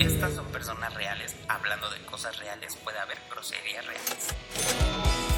Estas 0.00 0.34
son 0.34 0.46
personas 0.46 0.94
reales. 0.94 1.36
Hablando 1.46 1.90
de 1.90 1.98
cosas 2.06 2.38
reales, 2.38 2.74
puede 2.76 2.98
haber 2.98 3.18
groserías 3.30 3.84
reales. 3.86 4.34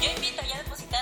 Yo 0.01 0.09
invito, 0.09 0.41
ya 0.47 0.57
depositaron. 0.63 0.92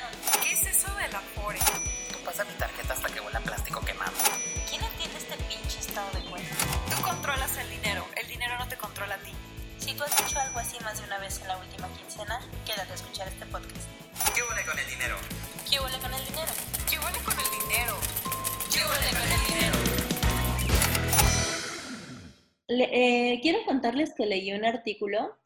Eh, 22.91 23.39
quiero 23.41 23.63
contarles 23.65 24.13
que 24.15 24.25
leí 24.25 24.51
un 24.53 24.65
artículo 24.65 25.37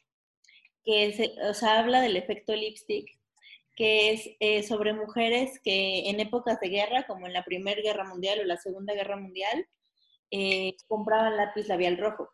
que 0.83 1.13
se- 1.13 1.65
habla 1.67 2.01
del 2.01 2.15
efecto 2.17 2.55
lipstick, 2.55 3.07
que 3.75 4.11
es 4.11 4.29
eh, 4.39 4.63
sobre 4.63 4.93
mujeres 4.93 5.59
que 5.63 6.09
en 6.09 6.19
épocas 6.19 6.59
de 6.59 6.69
guerra, 6.69 7.05
como 7.07 7.27
en 7.27 7.33
la 7.33 7.43
Primera 7.43 7.81
Guerra 7.81 8.05
Mundial 8.05 8.39
o 8.39 8.43
la 8.45 8.57
Segunda 8.57 8.93
Guerra 8.93 9.17
Mundial, 9.17 9.67
eh, 10.31 10.75
compraban 10.87 11.37
lápiz 11.37 11.67
labial 11.67 11.97
rojo. 11.97 12.29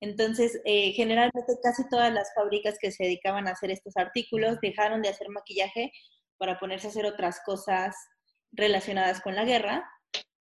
Entonces, 0.00 0.60
generalmente 0.64 1.54
casi 1.60 1.88
todas 1.88 2.12
las 2.12 2.32
fábricas 2.32 2.78
que 2.80 2.92
se 2.92 3.02
dedicaban 3.04 3.48
a 3.48 3.52
hacer 3.52 3.72
estos 3.72 3.96
artículos 3.96 4.60
dejaron 4.60 5.02
de 5.02 5.08
hacer 5.08 5.28
maquillaje 5.28 5.90
para 6.36 6.58
ponerse 6.60 6.86
a 6.86 6.90
hacer 6.90 7.04
otras 7.04 7.40
cosas 7.44 7.96
relacionadas 8.52 9.20
con 9.20 9.34
la 9.34 9.44
guerra, 9.44 9.84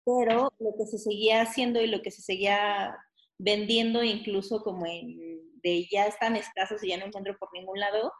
pero 0.04 0.52
lo 0.60 0.70
que 0.78 0.86
se 0.86 0.98
seguía 0.98 1.42
haciendo 1.42 1.80
y 1.80 1.88
lo 1.88 2.00
que 2.00 2.12
se 2.12 2.22
seguía 2.22 2.96
vendiendo 3.42 4.02
incluso 4.04 4.62
como 4.62 4.86
en 4.86 5.40
de 5.62 5.86
ya 5.90 6.06
están 6.06 6.36
escasos 6.36 6.82
y 6.82 6.88
ya 6.88 6.98
no 6.98 7.06
encuentro 7.06 7.36
por 7.38 7.52
ningún 7.52 7.78
lado, 7.78 8.12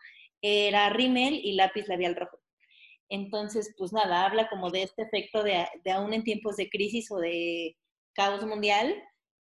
era 0.43 0.91
rímel 0.91 1.35
y 1.35 1.53
lápiz 1.53 1.89
labial 1.89 2.17
rojo. 2.17 2.39
Entonces, 3.09 3.75
pues 3.77 3.93
nada, 3.93 4.25
habla 4.25 4.49
como 4.49 4.71
de 4.71 4.83
este 4.83 5.03
efecto 5.03 5.43
de, 5.43 5.67
de 5.85 5.91
aún 5.91 6.13
en 6.13 6.23
tiempos 6.23 6.57
de 6.57 6.69
crisis 6.69 7.11
o 7.11 7.17
de 7.17 7.77
caos 8.15 8.45
mundial, 8.45 8.95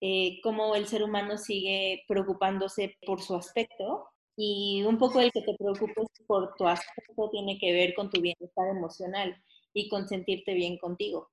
eh, 0.01 0.41
cómo 0.43 0.77
el 0.77 0.87
ser 0.87 1.03
humano 1.03 1.39
sigue 1.39 2.05
preocupándose 2.07 2.97
por 3.07 3.23
su 3.23 3.35
aspecto 3.35 4.09
y 4.37 4.83
un 4.87 4.99
poco 4.99 5.21
el 5.21 5.33
que 5.33 5.41
te 5.41 5.55
preocupes 5.55 6.07
por 6.27 6.55
tu 6.57 6.67
aspecto 6.67 7.31
tiene 7.31 7.59
que 7.59 7.73
ver 7.73 7.95
con 7.95 8.11
tu 8.11 8.21
bienestar 8.21 8.69
emocional 8.69 9.43
y 9.73 9.89
con 9.89 10.07
sentirte 10.07 10.55
bien 10.55 10.79
contigo. 10.79 11.31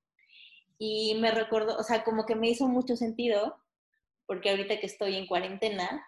Y 0.79 1.15
me 1.15 1.31
recordó, 1.31 1.77
o 1.77 1.83
sea, 1.83 2.03
como 2.03 2.25
que 2.25 2.35
me 2.35 2.49
hizo 2.49 2.67
mucho 2.67 2.95
sentido, 2.95 3.57
porque 4.25 4.49
ahorita 4.49 4.79
que 4.79 4.85
estoy 4.85 5.15
en 5.15 5.27
cuarentena, 5.27 6.05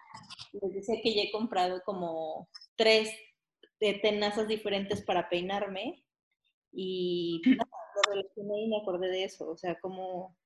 les 0.52 0.74
decía 0.74 1.00
que 1.02 1.14
ya 1.14 1.22
he 1.22 1.30
comprado 1.30 1.82
como 1.84 2.48
tres 2.76 3.10
tenazas 3.78 4.48
diferentes 4.48 5.02
para 5.02 5.28
peinarme 5.28 6.04
y 6.72 7.42
nada, 7.44 7.70
lo 7.94 8.14
relacioné 8.14 8.62
y 8.62 8.68
me 8.68 8.78
acordé 8.78 9.08
de 9.08 9.24
eso, 9.24 9.48
o 9.48 9.56
sea, 9.56 9.78
como 9.80 10.36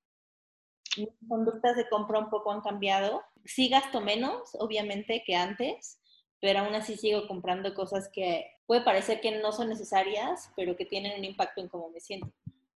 mis 0.97 1.09
conductas 1.29 1.77
de 1.77 1.89
compra 1.89 2.19
un 2.19 2.31
poco 2.31 2.51
han 2.51 2.63
cambiado. 2.63 3.23
Sí 3.45 3.69
gasto 3.69 4.01
menos, 4.01 4.55
obviamente, 4.59 5.23
que 5.25 5.37
antes, 5.37 6.01
pero 6.41 6.61
aún 6.61 6.75
así 6.75 6.97
sigo 6.97 7.27
comprando 7.29 7.75
cosas 7.75 8.09
que 8.13 8.51
puede 8.67 8.83
parecer 8.83 9.21
que 9.21 9.41
no 9.41 9.53
son 9.53 9.69
necesarias, 9.69 10.51
pero 10.57 10.77
que 10.77 10.85
tienen 10.85 11.19
un 11.19 11.25
impacto 11.25 11.61
en 11.61 11.69
cómo 11.69 11.91
me 11.91 12.01
siento. 12.01 12.33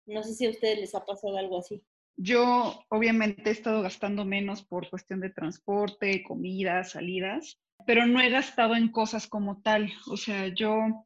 No 0.05 0.23
sé 0.23 0.33
si 0.33 0.45
a 0.45 0.50
ustedes 0.50 0.80
les 0.80 0.95
ha 0.95 1.05
pasado 1.05 1.38
algo 1.38 1.59
así. 1.59 1.81
Yo 2.16 2.83
obviamente 2.89 3.50
he 3.50 3.53
estado 3.53 3.81
gastando 3.81 4.25
menos 4.25 4.64
por 4.64 4.89
cuestión 4.89 5.19
de 5.19 5.31
transporte, 5.31 6.23
comida, 6.23 6.83
salidas, 6.83 7.59
pero 7.86 8.06
no 8.06 8.22
he 8.22 8.30
gastado 8.30 8.75
en 8.75 8.89
cosas 8.89 9.28
como 9.28 9.61
tal. 9.61 9.92
O 10.08 10.17
sea, 10.17 10.47
yo, 10.47 11.06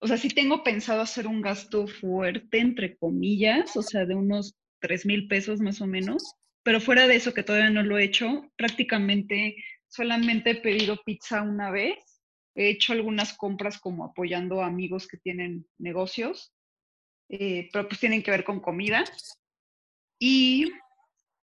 o 0.00 0.06
sea, 0.06 0.16
sí 0.16 0.28
tengo 0.28 0.62
pensado 0.62 1.00
hacer 1.00 1.26
un 1.26 1.42
gasto 1.42 1.86
fuerte, 1.86 2.58
entre 2.58 2.96
comillas, 2.96 3.76
o 3.76 3.82
sea, 3.82 4.06
de 4.06 4.14
unos 4.14 4.54
3 4.80 5.06
mil 5.06 5.26
pesos 5.28 5.60
más 5.60 5.80
o 5.80 5.86
menos, 5.86 6.34
pero 6.62 6.80
fuera 6.80 7.06
de 7.06 7.16
eso 7.16 7.34
que 7.34 7.42
todavía 7.42 7.70
no 7.70 7.82
lo 7.82 7.98
he 7.98 8.04
hecho, 8.04 8.50
prácticamente 8.56 9.56
solamente 9.88 10.50
he 10.50 10.56
pedido 10.56 10.98
pizza 11.04 11.42
una 11.42 11.70
vez, 11.70 12.20
he 12.54 12.68
hecho 12.68 12.92
algunas 12.92 13.32
compras 13.36 13.78
como 13.78 14.04
apoyando 14.04 14.62
a 14.62 14.66
amigos 14.66 15.06
que 15.08 15.16
tienen 15.16 15.66
negocios, 15.78 16.52
eh, 17.28 17.68
pero 17.72 17.88
pues 17.88 18.00
tienen 18.00 18.22
que 18.22 18.30
ver 18.30 18.44
con 18.44 18.60
comida. 18.60 19.04
Y 20.18 20.72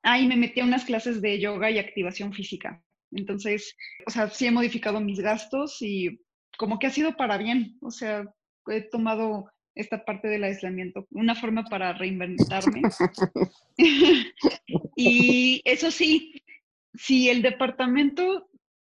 ahí 0.04 0.28
me 0.28 0.36
metí 0.38 0.60
a 0.60 0.66
unas 0.66 0.86
clases 0.86 1.22
de 1.22 1.40
yoga 1.40 1.72
y 1.72 1.80
activación 1.80 2.34
física. 2.34 2.82
Entonces, 3.12 3.76
o 4.06 4.12
sea, 4.12 4.30
sí 4.30 4.48
he 4.48 4.52
modificado 4.52 5.00
mis 5.00 5.20
gastos 5.20 5.78
y 5.82 6.20
como 6.58 6.80
que 6.80 6.88
ha 6.88 6.92
sido 6.92 7.16
para 7.16 7.38
bien. 7.38 7.78
O 7.82 7.92
sea, 7.92 8.26
he 8.68 8.82
tomado 8.82 9.50
esta 9.76 10.06
parte 10.06 10.28
del 10.28 10.44
aislamiento, 10.44 11.06
una 11.12 11.36
forma 11.36 11.66
para 11.66 11.94
reinventarme. 11.94 12.82
y 14.96 15.62
eso 15.66 15.92
sí, 15.92 16.42
si 16.94 17.30
el 17.30 17.42
departamento 17.42 18.50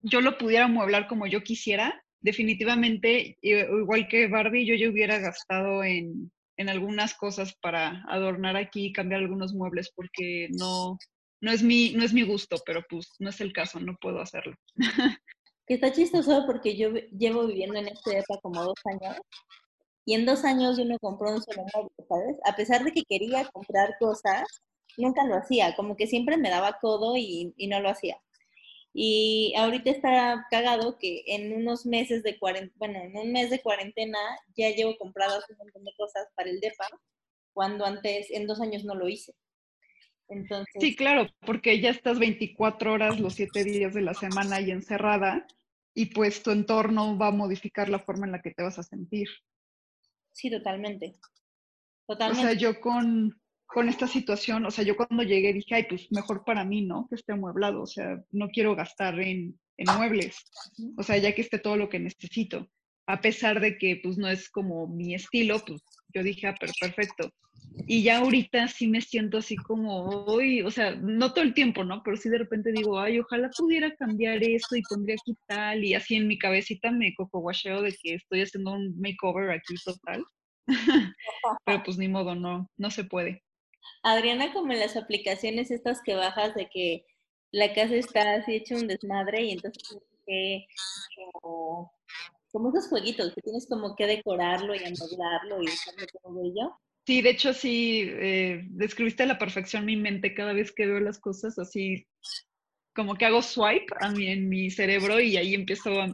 yo 0.03 0.21
lo 0.21 0.39
pudiera 0.39 0.69
mueblar 0.69 1.09
como 1.09 1.27
yo 1.27 1.43
quisiera, 1.43 2.03
definitivamente, 2.21 3.39
i- 3.41 3.55
igual 3.55 4.07
que 4.09 4.29
Barbie, 4.29 4.67
yo 4.67 4.75
ya 4.75 4.91
hubiera 4.91 5.19
gastado 5.19 5.83
en, 5.83 6.31
en 6.57 6.69
algunas 6.69 7.15
cosas 7.15 7.55
para 7.61 8.03
adornar 8.09 8.57
aquí 8.57 8.93
cambiar 8.93 9.21
algunos 9.21 9.55
muebles 9.55 9.91
porque 9.95 10.49
no, 10.59 10.99
no, 11.41 11.53
es 11.53 11.63
mi, 11.63 11.93
no 11.93 12.05
es 12.05 12.13
mi 12.13 12.23
gusto, 12.23 12.57
pero 12.65 12.83
pues 12.89 13.13
no 13.19 13.31
es 13.31 13.41
el 13.41 13.53
caso, 13.53 13.81
no 13.81 13.97
puedo 14.01 14.21
hacerlo. 14.21 14.55
Que 15.69 15.75
está 15.75 15.93
chistoso 15.93 16.45
porque 16.47 16.77
yo 16.77 16.91
llevo 17.19 17.45
viviendo 17.45 17.77
en 17.77 17.89
esta 17.89 18.13
época 18.13 18.39
como 18.41 18.63
dos 18.63 18.79
años 18.85 19.17
y 20.05 20.15
en 20.15 20.25
dos 20.25 20.45
años 20.45 20.79
yo 20.79 20.85
no 20.85 20.97
compré 21.01 21.33
un 21.33 21.43
solo 21.43 21.65
mueble, 21.75 21.91
¿sabes? 22.09 22.37
A 22.45 22.55
pesar 22.55 22.85
de 22.85 22.93
que 22.93 23.03
quería 23.03 23.45
comprar 23.47 23.97
cosas, 23.99 24.45
nunca 24.97 25.25
lo 25.25 25.35
hacía, 25.35 25.75
como 25.75 25.97
que 25.97 26.07
siempre 26.07 26.37
me 26.37 26.51
daba 26.51 26.79
codo 26.81 27.17
y, 27.17 27.53
y 27.57 27.67
no 27.67 27.81
lo 27.81 27.89
hacía. 27.89 28.17
Y 28.99 29.53
ahorita 29.59 29.91
está 29.91 30.47
cagado 30.51 30.97
que 30.97 31.23
en 31.27 31.53
unos 31.53 31.85
meses 31.85 32.23
de 32.23 32.39
cuarentena, 32.39 32.75
bueno, 32.79 32.99
en 32.99 33.15
un 33.15 33.31
mes 33.31 33.51
de 33.51 33.61
cuarentena 33.61 34.19
ya 34.57 34.71
llevo 34.71 34.97
compradas 34.97 35.45
un 35.51 35.59
montón 35.59 35.85
de 35.85 35.93
cosas 35.99 36.27
para 36.35 36.49
el 36.49 36.61
DEPA, 36.61 36.89
cuando 37.53 37.85
antes, 37.85 38.31
en 38.31 38.47
dos 38.47 38.59
años 38.59 38.85
no 38.85 38.95
lo 38.95 39.07
hice. 39.07 39.35
Entonces, 40.29 40.73
Sí, 40.81 40.97
claro, 40.97 41.29
porque 41.41 41.79
ya 41.79 41.91
estás 41.91 42.19
24 42.19 42.95
horas 42.95 43.21
los 43.21 43.35
7 43.35 43.65
días 43.65 43.93
de 43.93 44.01
la 44.01 44.15
semana 44.15 44.57
ahí 44.57 44.71
encerrada 44.71 45.47
y 45.93 46.07
pues 46.07 46.43
tu 46.43 46.51
entorno 46.51 47.19
va 47.19 47.27
a 47.27 47.33
modificar 47.33 47.91
la 47.91 47.99
forma 47.99 48.25
en 48.25 48.33
la 48.33 48.41
que 48.41 48.53
te 48.53 48.63
vas 48.63 48.79
a 48.79 48.83
sentir. 48.83 49.29
sí, 50.33 50.51
totalmente. 50.51 51.19
O 52.07 52.15
Totalmente. 52.15 52.43
sea, 52.51 52.59
yo 52.59 52.81
con, 52.81 53.39
con 53.67 53.89
esta 53.89 54.07
situación, 54.07 54.65
o 54.65 54.71
sea, 54.71 54.85
yo 54.85 54.97
cuando 54.97 55.23
llegué 55.23 55.53
dije, 55.53 55.75
ay, 55.75 55.87
pues 55.89 56.11
mejor 56.11 56.45
para 56.45 56.65
mí, 56.65 56.83
¿no? 56.83 57.07
Que 57.09 57.17
esté 57.17 57.33
amueblado, 57.33 57.83
o 57.83 57.87
sea, 57.87 58.23
no 58.31 58.49
quiero 58.49 58.75
gastar 58.77 59.21
en, 59.21 59.59
en 59.77 59.97
muebles, 59.97 60.39
o 60.97 61.03
sea, 61.03 61.19
ya 61.19 61.35
que 61.35 61.43
esté 61.43 61.59
todo 61.59 61.77
lo 61.77 61.89
que 61.89 61.99
necesito. 61.99 62.69
A 63.09 63.21
pesar 63.21 63.61
de 63.61 63.79
que 63.79 64.01
pues 64.03 64.19
no 64.19 64.29
es 64.29 64.49
como 64.51 64.89
mi 64.89 65.15
estilo, 65.15 65.63
pues 65.65 65.83
yo 66.15 66.23
dije, 66.23 66.49
ah, 66.49 66.55
pero 66.59 66.73
perfecto. 66.81 67.31
Y 67.87 68.03
ya 68.03 68.19
ahorita 68.19 68.69
sí 68.69 68.89
me 68.89 69.01
siento 69.01 69.39
así 69.39 69.57
como, 69.57 70.25
uy, 70.35 70.63
o 70.63 70.71
sea, 70.71 70.95
no 70.97 71.33
todo 71.33 71.45
el 71.45 71.55
tiempo, 71.55 71.85
¿no? 71.85 72.03
Pero 72.03 72.17
sí 72.17 72.29
de 72.29 72.39
repente 72.39 72.73
digo, 72.73 72.99
ay, 72.99 73.21
ojalá 73.21 73.51
pudiera 73.57 73.95
cambiar 73.97 74.43
esto 74.43 74.77
y 74.77 74.83
pondría 74.83 75.17
aquí 75.17 75.37
tal, 75.47 75.85
y 75.85 75.95
así 75.95 76.17
en 76.17 76.27
mi 76.27 76.39
cabecita 76.39 76.91
me 76.91 77.15
coco 77.15 77.41
guacheo 77.41 77.83
de 77.83 77.95
que 78.03 78.15
estoy 78.15 78.43
haciendo 78.43 78.73
un 78.73 78.99
makeover 78.99 79.51
aquí 79.51 79.75
total. 79.85 80.25
Pero 81.65 81.83
pues 81.85 81.99
ni 81.99 82.09
modo, 82.09 82.35
no, 82.35 82.69
no 82.77 82.91
se 82.91 83.05
puede. 83.05 83.46
Adriana, 84.03 84.53
como 84.53 84.73
en 84.73 84.81
las 84.81 84.97
aplicaciones 84.97 85.71
estas 85.71 86.01
que 86.03 86.15
bajas 86.15 86.55
de 86.55 86.69
que 86.69 87.07
la 87.53 87.73
casa 87.75 87.95
está 87.95 88.35
así 88.35 88.55
hecha 88.57 88.77
un 88.77 88.87
desmadre 88.87 89.43
y 89.45 89.53
entonces 89.53 89.83
que 90.27 90.67
como, 91.15 91.93
como 92.53 92.69
esos 92.71 92.89
jueguitos 92.89 93.35
que 93.35 93.43
tienes 93.43 93.67
como 93.69 93.95
que 93.97 94.07
decorarlo 94.07 94.75
y 94.75 94.79
amueblarlo 94.79 95.63
y 95.63 95.69
hacerlo 95.69 96.07
como 96.23 96.43
bello. 96.43 96.79
Sí, 97.07 97.23
de 97.23 97.31
hecho 97.31 97.55
sí, 97.55 98.03
eh, 98.05 98.63
describiste 98.71 99.23
a 99.23 99.27
la 99.27 99.39
perfección 99.39 99.85
mi 99.85 99.97
mente 99.97 100.35
cada 100.35 100.53
vez 100.53 100.73
que 100.73 100.87
veo 100.87 100.99
las 100.99 101.21
cosas 101.21 101.59
así, 101.59 102.07
como 102.95 103.15
que 103.15 103.27
hago 103.27 103.43
swipe 103.43 103.95
a 104.01 104.11
mí 104.11 104.27
en 104.27 104.49
mi 104.49 104.71
cerebro 104.71 105.21
y 105.21 105.37
ahí 105.37 105.55
empiezo 105.55 106.01
a, 106.01 106.07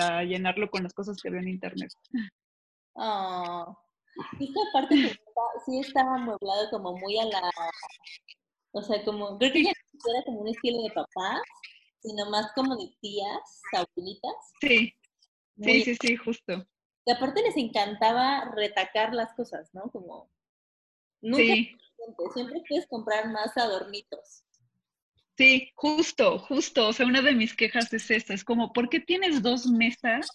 a 0.00 0.24
llenarlo 0.24 0.70
con 0.70 0.84
las 0.84 0.94
cosas 0.94 1.20
que 1.22 1.30
veo 1.30 1.40
en 1.40 1.48
internet. 1.48 1.90
Oh. 2.94 3.76
Y 4.38 4.52
que 4.52 4.60
aparte 4.70 4.94
que 4.94 5.06
está- 5.06 5.64
sí 5.66 5.80
estaba 5.80 6.14
amueblado 6.16 6.70
como 6.70 6.96
muy 6.96 7.18
a 7.18 7.24
la, 7.26 7.50
o 8.72 8.82
sea, 8.82 9.04
como, 9.04 9.38
creo 9.38 9.52
que 9.52 9.64
ya 9.64 9.72
no 9.72 10.14
era 10.14 10.24
como 10.24 10.40
un 10.40 10.48
estilo 10.48 10.82
de 10.82 10.90
papá, 10.90 11.40
sino 12.00 12.28
más 12.30 12.52
como 12.54 12.76
de 12.76 12.90
tías, 13.00 13.62
abuelitas. 13.72 14.34
Sí, 14.60 14.68
sí, 14.68 14.94
muy- 15.56 15.82
sí, 15.82 15.96
sí, 16.00 16.16
justo. 16.16 16.66
Y 17.04 17.10
aparte 17.10 17.42
les 17.42 17.56
encantaba 17.56 18.52
retacar 18.54 19.14
las 19.14 19.32
cosas, 19.34 19.70
¿no? 19.72 19.90
Como, 19.90 20.30
nunca 21.20 21.42
Sí, 21.54 21.76
siempre, 21.96 22.24
siempre 22.34 22.62
puedes 22.68 22.86
comprar 22.88 23.28
más 23.30 23.56
adornitos. 23.56 24.44
Sí, 25.36 25.70
justo, 25.76 26.38
justo. 26.40 26.88
O 26.88 26.92
sea, 26.92 27.06
una 27.06 27.22
de 27.22 27.32
mis 27.32 27.54
quejas 27.54 27.92
es 27.92 28.10
esta. 28.10 28.34
Es 28.34 28.44
como, 28.44 28.72
¿por 28.72 28.88
qué 28.88 28.98
tienes 29.00 29.40
dos 29.40 29.66
mesas 29.66 30.28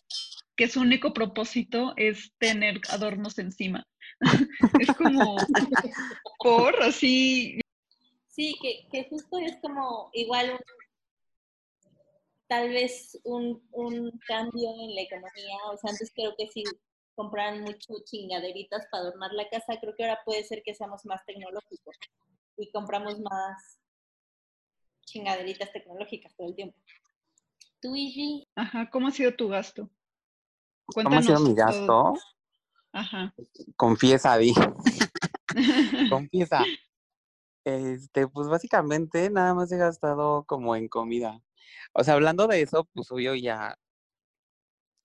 que 0.55 0.67
su 0.67 0.81
único 0.81 1.13
propósito 1.13 1.93
es 1.97 2.31
tener 2.37 2.79
adornos 2.89 3.37
encima? 3.39 3.85
es 4.79 4.87
como, 4.95 5.35
por 6.39 6.81
así. 6.83 7.59
Sí, 8.27 8.55
que, 8.61 8.87
que 8.91 9.09
justo 9.09 9.37
es 9.37 9.57
como 9.61 10.09
igual 10.13 10.51
un, 10.51 10.59
tal 12.47 12.69
vez 12.69 13.19
un, 13.23 13.67
un 13.71 14.11
cambio 14.27 14.69
en 14.79 14.95
la 14.95 15.01
economía. 15.01 15.57
O 15.71 15.77
sea, 15.77 15.91
antes 15.91 16.11
creo 16.15 16.35
que 16.37 16.47
sí 16.47 16.63
compraban 17.15 17.61
mucho 17.61 17.93
chingaderitas 18.05 18.87
para 18.91 19.03
adornar 19.03 19.33
la 19.33 19.49
casa. 19.49 19.79
Creo 19.79 19.95
que 19.95 20.03
ahora 20.03 20.21
puede 20.25 20.43
ser 20.43 20.63
que 20.63 20.73
seamos 20.73 21.05
más 21.05 21.23
tecnológicos 21.25 21.97
y 22.57 22.71
compramos 22.71 23.19
más 23.19 23.79
chingaderitas 25.05 25.71
tecnológicas 25.71 26.35
todo 26.35 26.47
el 26.47 26.55
tiempo. 26.55 26.77
¿Tú, 27.81 27.95
Iji? 27.95 28.47
Ajá, 28.55 28.89
¿cómo 28.89 29.07
ha 29.07 29.11
sido 29.11 29.35
tu 29.35 29.49
gasto? 29.49 29.89
¿Cómo 30.85 31.17
ha 31.17 31.23
sido 31.23 31.39
mi 31.39 31.53
gasto? 31.53 32.13
Ajá. 32.91 33.33
Confiesa, 33.75 34.37
Di. 34.37 34.53
Confiesa. 36.11 36.63
Este, 37.65 38.27
pues 38.27 38.47
básicamente 38.47 39.29
nada 39.29 39.53
más 39.53 39.71
he 39.71 39.77
gastado 39.77 40.43
como 40.45 40.75
en 40.75 40.87
comida. 40.87 41.39
O 41.93 42.03
sea, 42.03 42.15
hablando 42.15 42.47
de 42.47 42.61
eso, 42.61 42.87
pues 42.93 43.09
obvio 43.11 43.35
ya, 43.35 43.77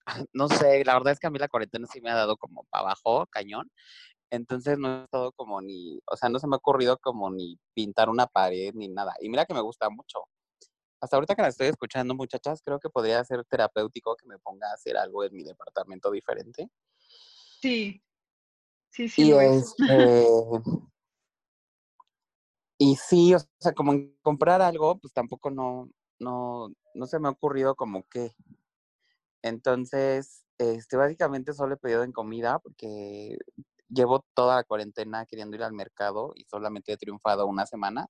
no 0.32 0.48
sé, 0.48 0.84
la 0.84 0.94
verdad 0.94 1.12
es 1.12 1.20
que 1.20 1.26
a 1.26 1.30
mí 1.30 1.38
la 1.38 1.48
cuarentena 1.48 1.86
sí 1.86 2.00
me 2.00 2.10
ha 2.10 2.14
dado 2.14 2.36
como 2.36 2.64
para 2.64 2.82
abajo, 2.82 3.26
cañón. 3.30 3.70
Entonces 4.30 4.78
no 4.78 5.00
he 5.00 5.04
estado 5.04 5.32
como 5.32 5.60
ni, 5.62 6.00
o 6.06 6.16
sea, 6.16 6.28
no 6.28 6.38
se 6.38 6.46
me 6.46 6.56
ha 6.56 6.58
ocurrido 6.58 6.98
como 6.98 7.30
ni 7.30 7.58
pintar 7.74 8.10
una 8.10 8.26
pared 8.26 8.72
ni 8.74 8.88
nada. 8.88 9.14
Y 9.20 9.28
mira 9.28 9.46
que 9.46 9.54
me 9.54 9.62
gusta 9.62 9.88
mucho. 9.90 10.20
Hasta 11.00 11.16
ahorita 11.16 11.34
que 11.34 11.42
la 11.42 11.48
estoy 11.48 11.68
escuchando, 11.68 12.14
muchachas, 12.14 12.60
creo 12.64 12.80
que 12.80 12.90
podría 12.90 13.24
ser 13.24 13.44
terapéutico 13.44 14.16
que 14.16 14.26
me 14.26 14.38
ponga 14.38 14.70
a 14.70 14.74
hacer 14.74 14.96
algo 14.96 15.24
en 15.24 15.34
mi 15.34 15.44
departamento 15.44 16.10
diferente. 16.10 16.68
Sí, 17.60 18.02
sí, 18.90 19.08
sí 19.08 19.22
Y 19.22 19.30
lo 19.30 19.40
es. 19.40 19.74
este, 19.78 20.26
y 22.78 22.96
sí, 22.96 23.34
o 23.34 23.38
sea, 23.58 23.72
como 23.72 23.92
en 23.92 24.16
comprar 24.22 24.60
algo, 24.62 24.98
pues 24.98 25.12
tampoco 25.12 25.50
no, 25.50 25.88
no, 26.18 26.68
no 26.94 27.06
se 27.06 27.18
me 27.18 27.28
ha 27.28 27.32
ocurrido 27.32 27.74
como 27.74 28.04
qué. 28.08 28.32
Entonces, 29.42 30.44
este, 30.58 30.96
básicamente 30.96 31.52
solo 31.52 31.74
he 31.74 31.78
pedido 31.78 32.02
en 32.02 32.12
comida 32.12 32.58
porque 32.58 33.38
llevo 33.88 34.24
toda 34.34 34.56
la 34.56 34.64
cuarentena 34.64 35.26
queriendo 35.26 35.56
ir 35.56 35.62
al 35.62 35.72
mercado 35.72 36.32
y 36.34 36.44
solamente 36.44 36.92
he 36.92 36.96
triunfado 36.96 37.46
una 37.46 37.66
semana. 37.66 38.08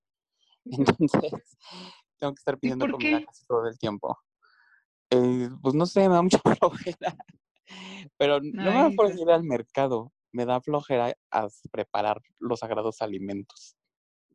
Entonces, 0.64 1.56
tengo 2.18 2.34
que 2.34 2.40
estar 2.40 2.58
pidiendo 2.58 2.90
comida 2.90 3.18
qué? 3.18 3.26
casi 3.26 3.46
todo 3.46 3.66
el 3.66 3.78
tiempo. 3.78 4.18
Eh, 5.10 5.48
pues 5.62 5.74
no 5.74 5.86
sé, 5.86 6.08
me 6.08 6.14
da 6.14 6.22
mucha 6.22 6.38
flojera. 6.60 7.16
Pero 8.16 8.40
no 8.40 8.72
me 8.72 8.78
da 8.78 8.90
flojera 8.90 8.96
pues, 8.96 9.18
ir 9.18 9.30
al 9.30 9.44
mercado, 9.44 10.12
me 10.32 10.44
da 10.44 10.60
flojera 10.60 11.14
a 11.30 11.48
preparar 11.70 12.20
los 12.38 12.60
sagrados 12.60 13.02
alimentos. 13.02 13.76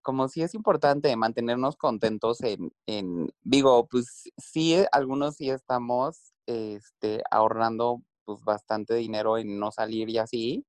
Como 0.01 0.27
sí 0.27 0.41
es 0.41 0.53
importante 0.53 1.15
mantenernos 1.15 1.77
contentos 1.77 2.41
en, 2.41 2.73
en 2.85 3.33
digo, 3.41 3.87
pues 3.87 4.29
sí, 4.37 4.73
eh, 4.73 4.87
algunos 4.91 5.35
sí 5.35 5.49
estamos 5.49 6.33
este, 6.45 7.23
ahorrando 7.31 8.01
pues 8.25 8.41
bastante 8.43 8.95
dinero 8.95 9.37
en 9.37 9.59
no 9.59 9.71
salir 9.71 10.09
y 10.09 10.17
así, 10.17 10.65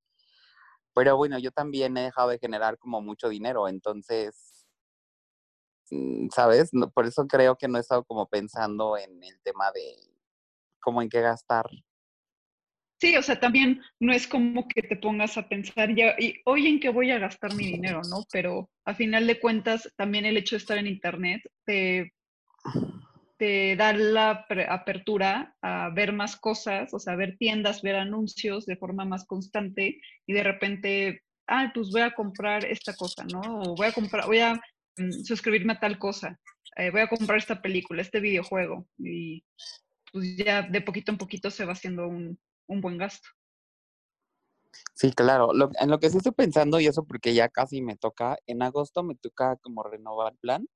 pero 0.95 1.17
bueno, 1.17 1.39
yo 1.39 1.51
también 1.51 1.97
he 1.97 2.03
dejado 2.03 2.29
de 2.29 2.39
generar 2.39 2.79
como 2.79 3.03
mucho 3.03 3.29
dinero, 3.29 3.69
entonces, 3.69 4.54
¿sabes? 6.31 6.71
No- 6.73 6.91
por 6.91 7.07
eso 7.07 7.27
creo 7.27 7.57
que 7.57 7.69
no 7.69 7.79
he 7.79 7.81
estado 7.81 8.05
como 8.05 8.27
pensando 8.29 8.97
en 8.97 9.23
el 9.23 9.41
tema 9.43 9.71
de 9.73 9.97
como 10.81 11.03
en 11.03 11.09
qué 11.09 11.21
gastar. 11.21 11.67
Sí, 13.01 13.17
o 13.17 13.23
sea, 13.23 13.39
también 13.39 13.83
no 14.01 14.13
es 14.13 14.27
como 14.27 14.67
que 14.69 14.83
te 14.83 14.97
pongas 14.97 15.37
a 15.37 15.49
pensar 15.49 15.95
ya, 15.95 16.15
y 16.19 16.41
hoy 16.47 16.69
en 16.69 16.81
qué 16.81 16.89
voy 16.91 17.11
a 17.11 17.19
gastar 17.19 17.55
mi 17.55 17.67
dinero, 17.67 18.01
¿no? 18.09 18.25
Pero 18.33 18.71
a 18.85 18.95
final 18.95 19.27
de 19.27 19.41
cuentas, 19.41 19.93
también 19.97 20.25
el 20.25 20.37
hecho 20.37 20.57
de 20.57 20.61
estar 20.61 20.79
en 20.79 20.87
internet 20.87 21.43
te, 21.67 22.15
te 23.37 23.77
da 23.77 23.93
la 23.93 24.47
apertura 24.69 25.55
a 25.61 25.91
ver 25.91 26.13
más 26.13 26.37
cosas, 26.37 26.95
o 26.95 26.99
sea, 26.99 27.17
ver 27.17 27.37
tiendas, 27.37 27.83
ver 27.83 27.97
anuncios 27.97 28.65
de 28.65 28.77
forma 28.77 29.05
más 29.05 29.27
constante 29.27 30.01
y 30.27 30.33
de 30.33 30.43
repente, 30.43 31.23
ah, 31.49 31.73
pues 31.75 31.91
voy 31.91 32.03
a 32.03 32.15
comprar 32.15 32.65
esta 32.65 32.95
cosa, 32.95 33.25
¿no? 33.25 33.41
O 33.61 33.75
voy 33.75 33.89
a 33.89 33.93
comprar, 33.93 34.27
voy 34.27 34.39
a 34.39 34.55
mm, 34.55 34.61
suscribirme 35.25 35.75
a 35.75 35.81
tal 35.81 35.99
cosa, 35.99 36.41
eh, 36.77 36.91
voy 36.91 37.01
a 37.03 37.09
comprar 37.09 37.39
esta 37.39 37.61
película, 37.63 38.03
este 38.03 38.21
videojuego 38.21 38.87
y 38.99 39.45
pues 40.13 40.37
ya 40.37 40.63
de 40.63 40.81
poquito 40.81 41.13
en 41.13 41.19
poquito 41.19 41.51
se 41.51 41.65
va 41.65 41.73
haciendo 41.73 42.07
un, 42.09 42.39
un 42.69 42.81
buen 42.81 42.99
gasto. 42.99 43.29
Sí, 44.95 45.13
claro. 45.13 45.53
Lo- 45.53 45.71
en 45.81 45.91
lo 45.91 45.99
que 45.99 46.11
sí 46.11 46.19
estoy 46.19 46.33
pensando, 46.33 46.81
y 46.81 46.87
eso 46.87 47.05
porque 47.05 47.35
ya 47.35 47.49
casi 47.49 47.83
me 47.83 47.97
toca, 47.97 48.37
en 48.47 48.63
agosto 48.63 49.03
me 49.03 49.15
toca 49.17 49.57
como 49.57 49.83
renovar 49.83 50.37
plan. 50.41 50.67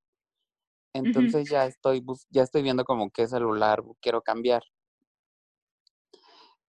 Entonces 0.94 1.48
ya 1.48 1.66
estoy, 1.66 2.04
ya 2.30 2.42
estoy 2.42 2.62
viendo 2.62 2.84
como 2.84 3.10
qué 3.10 3.26
celular 3.28 3.82
quiero 4.00 4.22
cambiar. 4.22 4.62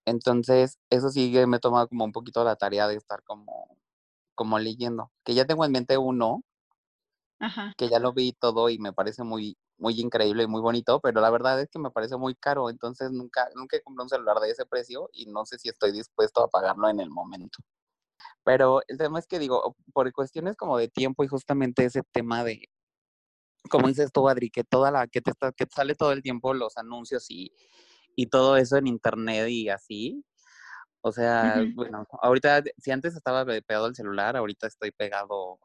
Entonces, 0.06 0.80
eso 0.90 1.10
sí 1.10 1.32
me 1.48 1.58
he 1.58 1.60
tomado 1.60 1.88
como 1.88 2.06
un 2.06 2.12
poquito 2.12 2.44
la 2.44 2.56
tarea 2.56 2.88
de 2.88 2.96
estar 2.96 3.24
como, 3.24 3.78
como 4.36 4.60
leyendo. 4.60 5.12
Que 5.24 5.34
ya 5.36 5.46
tengo 5.46 5.66
en 5.66 5.72
mente 5.72 5.98
uno, 5.98 6.44
Ajá. 7.40 7.74
que 7.78 7.90
ya 7.90 8.00
lo 8.00 8.14
vi 8.14 8.34
todo 8.34 8.70
y 8.70 8.78
me 8.80 8.94
parece 8.94 9.24
muy, 9.24 9.58
muy 9.78 10.00
increíble 10.00 10.44
y 10.44 10.48
muy 10.48 10.62
bonito, 10.62 11.00
pero 11.02 11.22
la 11.22 11.30
verdad 11.30 11.62
es 11.62 11.70
que 11.70 11.80
me 11.80 11.92
parece 11.92 12.18
muy 12.18 12.36
caro. 12.36 12.70
Entonces 12.70 13.12
nunca, 13.12 13.48
nunca 13.56 13.78
he 13.78 13.82
comprado 13.82 14.06
un 14.06 14.10
celular 14.10 14.40
de 14.40 14.52
ese 14.52 14.66
precio 14.66 15.10
y 15.14 15.26
no 15.28 15.46
sé 15.46 15.58
si 15.60 15.70
estoy 15.70 15.92
dispuesto 15.92 16.44
a 16.44 16.50
pagarlo 16.50 16.90
en 16.90 17.00
el 17.00 17.10
momento. 17.10 17.60
Pero 18.44 18.82
el 18.88 18.98
tema 18.98 19.20
es 19.20 19.28
que 19.28 19.40
digo, 19.40 19.76
por 19.94 20.12
cuestiones 20.14 20.58
como 20.58 20.78
de 20.78 20.90
tiempo 20.90 21.24
y 21.24 21.28
justamente 21.28 21.86
ese 21.86 22.02
tema 22.12 22.44
de, 22.44 22.70
como 23.70 23.88
dices 23.88 24.12
tú, 24.12 24.28
Adri, 24.28 24.50
que 24.50 24.64
toda 24.64 24.92
la, 24.92 25.08
que 25.08 25.22
te 25.22 25.32
está, 25.32 25.52
que 25.52 25.66
te 25.66 25.74
sale 25.76 25.96
todo 25.96 26.12
el 26.12 26.22
tiempo 26.24 26.54
los 26.54 26.78
anuncios 26.78 27.26
y, 27.30 27.52
y 28.16 28.28
todo 28.28 28.58
eso 28.58 28.78
en 28.78 28.88
internet 28.88 29.50
y 29.50 29.70
así. 29.70 30.24
O 31.02 31.12
sea, 31.12 31.62
Ujú. 31.64 31.76
bueno, 31.76 32.06
ahorita, 32.22 32.64
si 32.78 32.92
antes 32.92 33.16
estaba 33.16 33.46
pe- 33.46 33.62
pegado 33.62 33.86
al 33.86 33.96
celular, 33.96 34.36
ahorita 34.38 34.68
estoy 34.68 34.92
pegado, 34.92 35.60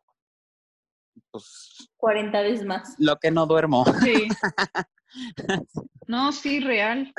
pues, 1.31 1.91
40 1.97 2.41
veces 2.43 2.65
más. 2.67 2.95
lo 2.99 3.17
que 3.19 3.31
no 3.31 3.47
duermo. 3.47 3.85
Sí. 4.03 4.29
No, 6.09 6.33
sí, 6.33 6.59
real. 6.59 7.13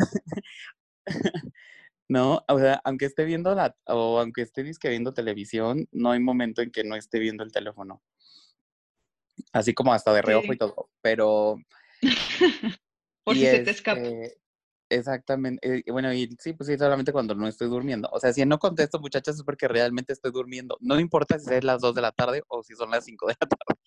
No, 2.07 2.43
o 2.47 2.59
sea, 2.59 2.81
aunque 2.83 3.05
esté 3.05 3.25
viendo 3.25 3.55
la, 3.55 3.75
o 3.87 4.19
aunque 4.19 4.43
esté 4.43 4.61
disque 4.61 4.89
viendo 4.89 5.13
televisión, 5.13 5.87
no 5.91 6.11
hay 6.11 6.19
momento 6.19 6.61
en 6.61 6.69
que 6.69 6.83
no 6.83 6.95
esté 6.95 7.17
viendo 7.17 7.43
el 7.43 7.51
teléfono. 7.51 8.03
Así 9.51 9.73
como 9.73 9.91
hasta 9.91 10.13
de 10.13 10.21
reojo 10.21 10.53
y 10.53 10.57
todo. 10.57 10.91
Pero, 11.01 11.55
Por 13.23 13.35
y 13.35 13.39
si 13.39 13.45
se 13.47 13.59
te 13.59 13.71
escapa. 13.71 14.01
Exactamente, 14.89 15.79
eh, 15.87 15.91
bueno, 15.91 16.13
y 16.13 16.29
sí, 16.39 16.53
pues 16.53 16.67
sí, 16.67 16.77
solamente 16.77 17.11
cuando 17.11 17.35
no 17.35 17.47
estoy 17.47 17.67
durmiendo. 17.69 18.09
O 18.11 18.19
sea, 18.19 18.33
si 18.33 18.45
no 18.45 18.59
contesto, 18.59 18.99
muchachas, 18.99 19.37
es 19.37 19.43
porque 19.43 19.67
realmente 19.67 20.13
estoy 20.13 20.31
durmiendo. 20.31 20.77
No 20.81 20.99
importa 20.99 21.39
si 21.39 21.53
es 21.53 21.63
las 21.63 21.81
2 21.81 21.95
de 21.95 22.01
la 22.01 22.11
tarde 22.11 22.43
o 22.47 22.63
si 22.63 22.75
son 22.75 22.91
las 22.91 23.05
5 23.05 23.27
de 23.27 23.35
la 23.39 23.47
tarde. 23.47 23.79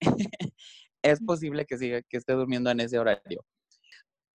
es 1.02 1.20
posible 1.22 1.66
que 1.66 1.78
siga, 1.78 2.02
que 2.02 2.16
esté 2.18 2.32
durmiendo 2.34 2.70
en 2.70 2.80
ese 2.80 2.98
horario. 2.98 3.44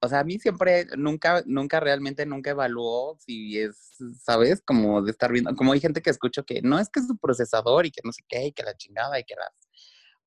O 0.03 0.07
sea, 0.09 0.21
a 0.21 0.23
mí 0.23 0.39
siempre, 0.39 0.87
nunca, 0.97 1.43
nunca 1.45 1.79
realmente, 1.79 2.25
nunca 2.25 2.51
evalúo 2.51 3.17
si 3.19 3.59
es, 3.59 3.97
¿sabes? 4.23 4.61
Como 4.65 5.01
de 5.03 5.11
estar 5.11 5.31
viendo, 5.31 5.55
como 5.55 5.73
hay 5.73 5.79
gente 5.79 6.01
que 6.01 6.09
escucho 6.09 6.43
que 6.43 6.61
no 6.63 6.79
es 6.79 6.89
que 6.89 7.01
es 7.01 7.07
su 7.07 7.17
procesador 7.17 7.85
y 7.85 7.91
que 7.91 8.01
no 8.03 8.11
sé 8.11 8.23
qué, 8.27 8.47
y 8.47 8.51
que 8.51 8.63
la 8.63 8.75
chingada 8.75 9.19
y 9.19 9.23
que 9.23 9.35
las, 9.35 9.51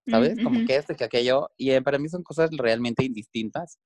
¿sabes? 0.09 0.38
Mm, 0.38 0.45
Como 0.45 0.59
ujú. 0.59 0.67
que 0.67 0.76
esto 0.76 0.93
y 0.93 0.97
que 0.97 1.05
aquello, 1.05 1.50
y 1.57 1.71
eh, 1.73 1.83
para 1.83 1.99
mí 1.99 2.09
son 2.09 2.23
cosas 2.23 2.50
realmente 2.57 3.05
indistintas, 3.05 3.81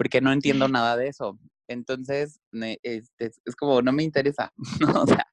porque 0.00 0.22
no 0.22 0.32
entiendo 0.32 0.66
nada 0.72 0.96
de 0.96 1.08
eso. 1.08 1.38
Entonces, 1.68 2.40
este, 2.52 3.26
es, 3.26 3.38
es 3.44 3.54
como, 3.54 3.82
no 3.82 3.92
me 3.92 4.02
interesa, 4.02 4.50
¿no? 4.80 5.02
O 5.02 5.06
sea, 5.06 5.26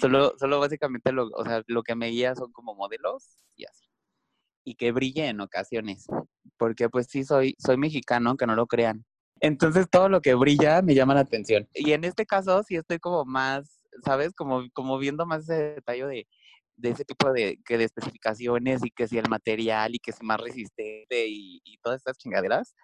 solo, 0.00 0.32
solo 0.38 0.60
básicamente 0.60 1.10
lo, 1.10 1.26
o 1.26 1.44
sea, 1.44 1.64
lo 1.66 1.82
que 1.82 1.96
me 1.96 2.06
guía 2.10 2.36
son 2.36 2.52
como 2.52 2.76
modelos 2.76 3.24
y 3.56 3.64
así. 3.64 3.84
Y 4.64 4.76
que 4.76 4.92
brille 4.92 5.26
en 5.26 5.40
ocasiones, 5.40 6.06
porque 6.56 6.88
pues 6.88 7.08
sí 7.10 7.24
soy, 7.24 7.56
soy 7.58 7.78
mexicano, 7.78 8.30
aunque 8.30 8.46
no 8.46 8.54
lo 8.54 8.68
crean. 8.68 9.04
Entonces 9.40 9.88
todo 9.90 10.08
lo 10.08 10.20
que 10.20 10.34
brilla 10.34 10.82
me 10.82 10.94
llama 10.94 11.14
la 11.14 11.20
atención. 11.22 11.68
Y 11.74 11.90
en 11.90 12.04
este 12.04 12.26
caso 12.26 12.62
sí 12.62 12.76
estoy 12.76 13.00
como 13.00 13.24
más, 13.24 13.80
¿sabes? 14.04 14.34
Como, 14.36 14.70
como 14.72 14.98
viendo 14.98 15.26
más 15.26 15.42
ese 15.42 15.74
detalle 15.74 16.06
de, 16.06 16.28
de 16.76 16.90
ese 16.90 17.04
tipo 17.04 17.32
de, 17.32 17.58
que 17.64 17.76
de 17.76 17.84
especificaciones 17.84 18.84
y 18.84 18.90
que 18.90 19.08
si 19.08 19.18
el 19.18 19.28
material 19.28 19.96
y 19.96 19.98
que 19.98 20.12
si 20.12 20.24
más 20.24 20.40
resistente 20.40 21.26
y, 21.26 21.60
y 21.64 21.78
todas 21.78 21.98
estas 21.98 22.18
chingaderas, 22.18 22.76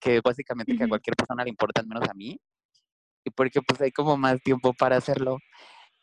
que 0.00 0.20
básicamente 0.20 0.76
que 0.76 0.84
a 0.84 0.88
cualquier 0.88 1.14
persona 1.14 1.44
le 1.44 1.50
importan 1.50 1.86
menos 1.86 2.08
a 2.08 2.14
mí. 2.14 2.40
Y 3.24 3.30
porque 3.30 3.60
pues 3.62 3.80
hay 3.80 3.92
como 3.92 4.16
más 4.16 4.40
tiempo 4.42 4.72
para 4.72 4.96
hacerlo. 4.96 5.38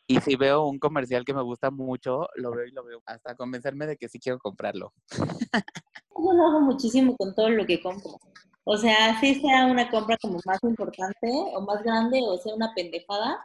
Y 0.06 0.20
si 0.20 0.36
veo 0.36 0.64
un 0.66 0.78
comercial 0.78 1.24
que 1.24 1.34
me 1.34 1.42
gusta 1.42 1.70
mucho, 1.70 2.28
lo 2.36 2.52
veo 2.52 2.66
y 2.66 2.70
lo 2.70 2.84
veo 2.84 3.02
hasta 3.04 3.34
convencerme 3.34 3.86
de 3.86 3.96
que 3.96 4.08
sí 4.08 4.18
quiero 4.18 4.38
comprarlo. 4.38 4.94
yo 5.12 6.32
lo 6.32 6.46
hago 6.46 6.60
muchísimo 6.60 7.14
con 7.16 7.34
todo 7.34 7.50
lo 7.50 7.66
que 7.66 7.82
compro. 7.82 8.18
O 8.64 8.76
sea, 8.76 9.18
si 9.20 9.34
sea 9.34 9.66
una 9.66 9.90
compra 9.90 10.16
como 10.20 10.38
más 10.44 10.62
importante 10.62 11.28
o 11.54 11.60
más 11.60 11.82
grande 11.82 12.20
o 12.22 12.36
sea 12.38 12.54
una 12.54 12.72
pendejada, 12.74 13.42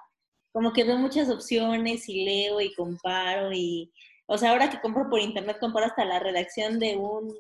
como 0.51 0.71
que 0.71 0.83
veo 0.83 0.97
muchas 0.97 1.29
opciones 1.29 2.07
y 2.07 2.25
leo 2.25 2.61
y 2.61 2.73
comparo 2.75 3.51
y, 3.51 3.91
o 4.27 4.37
sea, 4.37 4.51
ahora 4.51 4.69
que 4.69 4.79
compro 4.79 5.09
por 5.09 5.19
internet, 5.19 5.57
comparo 5.59 5.85
hasta 5.87 6.05
la 6.05 6.19
redacción 6.19 6.79
de 6.79 6.95
un, 6.95 7.33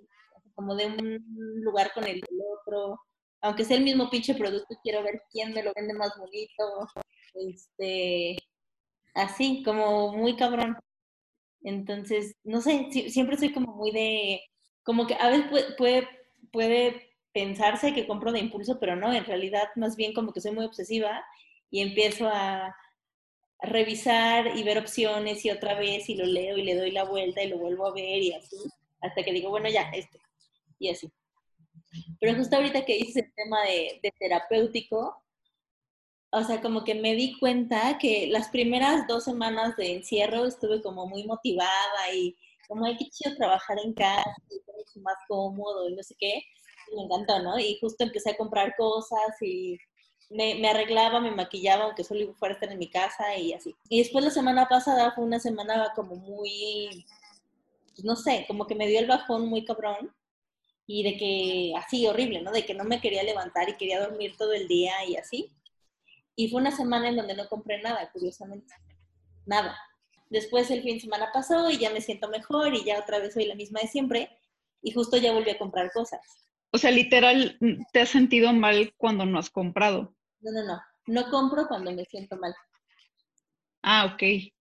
como 0.55 0.75
de 0.75 0.87
un 0.87 1.23
lugar 1.63 1.91
con 1.93 2.05
el 2.05 2.21
del 2.21 2.39
otro, 2.61 2.99
aunque 3.41 3.65
sea 3.65 3.77
el 3.77 3.83
mismo 3.83 4.09
pinche 4.09 4.35
producto, 4.35 4.75
quiero 4.83 5.03
ver 5.03 5.21
quién 5.31 5.53
me 5.53 5.63
lo 5.63 5.73
vende 5.75 5.93
más 5.93 6.13
bonito, 6.17 6.87
este, 7.35 8.37
así, 9.15 9.63
como 9.63 10.13
muy 10.13 10.35
cabrón. 10.35 10.77
Entonces, 11.63 12.35
no 12.43 12.61
sé, 12.61 12.87
si- 12.91 13.09
siempre 13.09 13.37
soy 13.37 13.53
como 13.53 13.73
muy 13.75 13.91
de, 13.91 14.41
como 14.83 15.07
que 15.07 15.15
a 15.15 15.29
veces 15.29 15.47
puede, 15.49 15.75
puede, 15.75 16.07
puede 16.51 17.09
pensarse 17.33 17.93
que 17.93 18.07
compro 18.07 18.31
de 18.31 18.39
impulso, 18.39 18.79
pero 18.79 18.95
no, 18.95 19.13
en 19.13 19.25
realidad 19.25 19.69
más 19.75 19.95
bien 19.95 20.13
como 20.13 20.33
que 20.33 20.41
soy 20.41 20.51
muy 20.51 20.65
obsesiva 20.65 21.23
y 21.71 21.81
empiezo 21.81 22.27
a 22.29 22.75
revisar 23.61 24.57
y 24.57 24.63
ver 24.63 24.77
opciones 24.79 25.45
y 25.45 25.51
otra 25.51 25.75
vez 25.75 26.09
y 26.09 26.15
lo 26.15 26.25
leo 26.25 26.57
y 26.57 26.63
le 26.63 26.75
doy 26.75 26.91
la 26.91 27.03
vuelta 27.05 27.43
y 27.43 27.49
lo 27.49 27.57
vuelvo 27.57 27.87
a 27.87 27.93
ver 27.93 28.21
y 28.21 28.33
así, 28.33 28.57
hasta 29.01 29.23
que 29.23 29.31
digo, 29.33 29.49
bueno, 29.49 29.69
ya, 29.69 29.83
este, 29.93 30.19
y 30.83 30.89
así. 30.89 31.11
Pero 32.19 32.35
justo 32.35 32.55
ahorita 32.55 32.85
que 32.85 32.97
dices 32.97 33.17
el 33.17 33.33
tema 33.35 33.61
de, 33.63 34.13
terapéutico, 34.19 35.21
o 36.31 36.43
sea, 36.43 36.61
como 36.61 36.83
que 36.83 36.95
me 36.95 37.15
di 37.15 37.37
cuenta 37.39 37.97
que 37.99 38.27
las 38.27 38.49
primeras 38.49 39.07
dos 39.07 39.23
semanas 39.23 39.75
de 39.77 39.93
encierro 39.93 40.45
estuve 40.45 40.81
como 40.81 41.05
muy 41.07 41.25
motivada 41.25 42.13
y 42.13 42.35
como, 42.67 42.85
ay, 42.85 42.97
qué 42.97 43.05
chido 43.05 43.35
trabajar 43.35 43.77
en 43.83 43.93
casa, 43.93 44.35
y 44.49 44.55
mucho 44.55 44.99
más 45.01 45.15
cómodo 45.27 45.89
y 45.89 45.95
no 45.95 46.03
sé 46.03 46.15
qué. 46.17 46.41
Me 46.95 47.03
encantó, 47.03 47.39
¿no? 47.41 47.59
Y 47.59 47.77
justo 47.79 48.03
empecé 48.03 48.31
a 48.31 48.37
comprar 48.37 48.75
cosas 48.75 49.41
y 49.41 49.77
me, 50.29 50.67
arreglaba, 50.67 51.19
me 51.19 51.31
maquillaba, 51.31 51.85
aunque 51.85 52.03
solo 52.03 52.33
fuera 52.35 52.53
a 52.53 52.57
estar 52.57 52.71
en 52.71 52.79
mi 52.79 52.89
casa 52.89 53.37
y 53.37 53.53
así. 53.53 53.75
Y 53.89 53.99
después 53.99 54.23
la 54.25 54.31
semana 54.31 54.67
pasada 54.67 55.11
fue 55.11 55.23
una 55.23 55.39
semana 55.39 55.91
como 55.95 56.15
muy, 56.15 57.05
pues, 57.93 58.03
no 58.03 58.15
sé, 58.15 58.45
como 58.47 58.65
que 58.65 58.75
me 58.75 58.87
dio 58.87 58.99
el 58.99 59.07
bajón 59.07 59.47
muy 59.47 59.65
cabrón 59.65 60.13
y 60.85 61.03
de 61.03 61.17
que 61.17 61.73
así 61.77 62.05
horrible, 62.07 62.41
¿no? 62.41 62.51
De 62.51 62.65
que 62.65 62.73
no 62.73 62.83
me 62.83 62.99
quería 62.99 63.23
levantar 63.23 63.69
y 63.69 63.77
quería 63.77 64.01
dormir 64.01 64.35
todo 64.37 64.53
el 64.53 64.67
día 64.67 64.93
y 65.07 65.15
así. 65.15 65.51
Y 66.35 66.49
fue 66.49 66.61
una 66.61 66.71
semana 66.71 67.09
en 67.09 67.15
donde 67.15 67.35
no 67.35 67.47
compré 67.47 67.81
nada, 67.81 68.09
curiosamente. 68.11 68.73
Nada. 69.45 69.77
Después 70.29 70.71
el 70.71 70.81
fin 70.81 70.95
de 70.95 71.01
semana 71.01 71.29
pasó 71.31 71.69
y 71.69 71.77
ya 71.77 71.91
me 71.91 72.01
siento 72.01 72.27
mejor 72.27 72.73
y 72.73 72.83
ya 72.83 72.99
otra 72.99 73.19
vez 73.19 73.33
soy 73.33 73.45
la 73.45 73.55
misma 73.55 73.81
de 73.81 73.87
siempre 73.87 74.37
y 74.81 74.91
justo 74.91 75.17
ya 75.17 75.31
volví 75.31 75.51
a 75.51 75.59
comprar 75.59 75.91
cosas. 75.91 76.21
O 76.71 76.77
sea, 76.77 76.91
literal, 76.91 77.57
¿te 77.91 78.01
has 78.01 78.09
sentido 78.09 78.51
mal 78.51 78.93
cuando 78.97 79.25
no 79.25 79.37
has 79.37 79.49
comprado? 79.49 80.15
No, 80.41 80.51
no, 80.51 80.65
no. 80.65 80.81
No 81.05 81.29
compro 81.29 81.67
cuando 81.67 81.91
me 81.91 82.05
siento 82.05 82.37
mal. 82.37 82.55
Ah, 83.83 84.11
ok. 84.13 84.52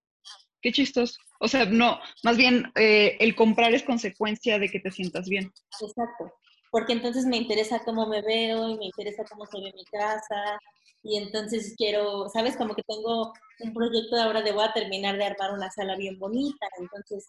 Qué 0.62 0.72
chistoso. 0.72 1.20
O 1.40 1.48
sea, 1.48 1.66
no, 1.66 1.98
más 2.22 2.36
bien 2.36 2.72
eh, 2.76 3.16
el 3.18 3.34
comprar 3.34 3.74
es 3.74 3.82
consecuencia 3.82 4.58
de 4.60 4.68
que 4.68 4.78
te 4.78 4.92
sientas 4.92 5.28
bien. 5.28 5.52
Exacto. 5.80 6.32
Porque 6.70 6.92
entonces 6.92 7.26
me 7.26 7.36
interesa 7.36 7.82
cómo 7.84 8.06
me 8.06 8.22
veo 8.22 8.70
y 8.70 8.78
me 8.78 8.86
interesa 8.86 9.24
cómo 9.28 9.44
se 9.46 9.60
ve 9.60 9.72
mi 9.74 9.84
casa. 9.84 10.58
Y 11.02 11.18
entonces 11.18 11.74
quiero, 11.76 12.28
¿sabes? 12.28 12.56
Como 12.56 12.74
que 12.74 12.82
tengo 12.84 13.32
un 13.58 13.74
proyecto 13.74 14.14
de 14.14 14.22
ahora 14.22 14.42
de 14.42 14.52
voy 14.52 14.64
a 14.64 14.72
terminar 14.72 15.16
de 15.18 15.24
armar 15.24 15.52
una 15.52 15.68
sala 15.70 15.96
bien 15.96 16.18
bonita. 16.18 16.66
Entonces, 16.78 17.26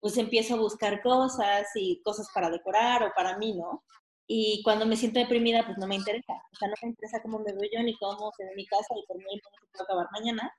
pues 0.00 0.18
empiezo 0.18 0.54
a 0.54 0.58
buscar 0.58 1.00
cosas 1.00 1.68
y 1.76 2.02
cosas 2.02 2.28
para 2.34 2.50
decorar 2.50 3.04
o 3.04 3.12
para 3.14 3.38
mí, 3.38 3.54
¿no? 3.54 3.84
Y 4.26 4.62
cuando 4.64 4.84
me 4.84 4.96
siento 4.96 5.20
deprimida, 5.20 5.64
pues 5.64 5.78
no 5.78 5.86
me 5.86 5.94
interesa. 5.94 6.32
O 6.32 6.56
sea, 6.56 6.68
no 6.68 6.74
me 6.82 6.88
interesa 6.88 7.22
cómo 7.22 7.38
me 7.38 7.52
veo 7.52 7.70
yo 7.72 7.82
ni 7.82 7.96
cómo 7.98 8.32
se 8.36 8.44
ve 8.44 8.50
mi 8.56 8.66
casa 8.66 8.94
y 8.96 9.06
por 9.06 9.16
mí 9.16 9.24
mundo 9.24 9.48
se 9.60 9.66
puede 9.72 9.84
acabar 9.84 10.06
mañana. 10.12 10.52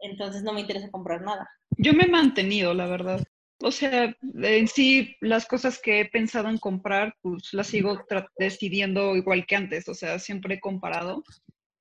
Entonces 0.00 0.42
no 0.42 0.52
me 0.52 0.60
interesa 0.60 0.90
comprar 0.90 1.22
nada. 1.22 1.48
Yo 1.76 1.92
me 1.92 2.04
he 2.04 2.08
mantenido, 2.08 2.74
la 2.74 2.86
verdad. 2.86 3.24
O 3.60 3.72
sea, 3.72 4.14
en 4.42 4.68
sí, 4.68 5.16
las 5.20 5.46
cosas 5.46 5.80
que 5.80 6.00
he 6.00 6.04
pensado 6.08 6.48
en 6.48 6.58
comprar, 6.58 7.16
pues 7.20 7.52
las 7.52 7.66
sigo 7.66 8.00
decidiendo 8.38 9.16
igual 9.16 9.46
que 9.46 9.56
antes. 9.56 9.88
O 9.88 9.94
sea, 9.94 10.18
siempre 10.18 10.56
he 10.56 10.60
comparado 10.60 11.24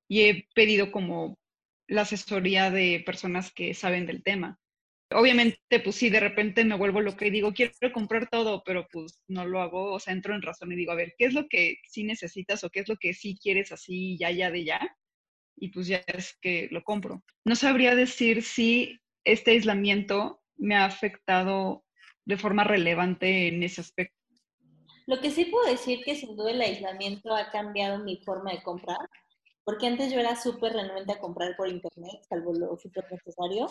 y 0.07 0.21
he 0.21 0.47
pedido 0.55 0.91
como 0.91 1.37
la 1.87 2.01
asesoría 2.01 2.71
de 2.71 3.03
personas 3.05 3.51
que 3.53 3.73
saben 3.73 4.07
del 4.07 4.23
tema. 4.23 4.59
Obviamente, 5.11 5.79
pues 5.79 5.95
sí, 5.95 6.09
de 6.09 6.19
repente 6.19 6.65
me 6.65 6.75
vuelvo 6.75 6.99
loca 6.99 7.25
y 7.25 7.29
digo, 7.29 7.53
quiero 7.53 7.71
comprar 7.93 8.27
todo, 8.29 8.61
pero 8.65 8.87
pues 8.91 9.21
no 9.27 9.45
lo 9.45 9.61
hago. 9.61 9.93
O 9.93 9.99
sea, 9.99 10.13
entro 10.13 10.35
en 10.35 10.41
razón 10.41 10.71
y 10.71 10.75
digo, 10.75 10.91
a 10.91 10.95
ver, 10.95 11.13
¿qué 11.17 11.25
es 11.25 11.33
lo 11.33 11.47
que 11.47 11.77
sí 11.87 12.03
necesitas 12.03 12.63
o 12.63 12.69
qué 12.69 12.81
es 12.81 12.89
lo 12.89 12.97
que 12.97 13.13
sí 13.13 13.37
quieres 13.41 13.71
así, 13.71 14.17
ya, 14.17 14.31
ya 14.31 14.51
de 14.51 14.65
ya? 14.65 14.96
Y 15.57 15.69
pues 15.69 15.87
ya 15.87 16.01
es 16.07 16.37
que 16.39 16.67
lo 16.71 16.83
compro. 16.83 17.23
No 17.43 17.55
sabría 17.55 17.95
decir 17.95 18.43
si 18.43 18.99
este 19.23 19.51
aislamiento 19.51 20.41
me 20.55 20.75
ha 20.75 20.85
afectado 20.85 21.83
de 22.25 22.37
forma 22.37 22.63
relevante 22.63 23.47
en 23.47 23.63
ese 23.63 23.81
aspecto. 23.81 24.15
Lo 25.07 25.19
que 25.21 25.31
sí 25.31 25.45
puedo 25.45 25.69
decir 25.69 26.03
que 26.03 26.15
sin 26.15 26.35
duda 26.35 26.51
el 26.51 26.61
aislamiento 26.61 27.33
ha 27.33 27.49
cambiado 27.49 28.03
mi 28.03 28.17
forma 28.17 28.51
de 28.51 28.61
comprar, 28.61 28.99
porque 29.63 29.87
antes 29.87 30.11
yo 30.11 30.19
era 30.19 30.35
súper 30.35 30.73
renuente 30.73 31.13
a 31.13 31.19
comprar 31.19 31.55
por 31.55 31.69
internet, 31.69 32.21
salvo 32.27 32.53
lo 32.53 32.77
súper 32.77 33.05
necesario. 33.09 33.67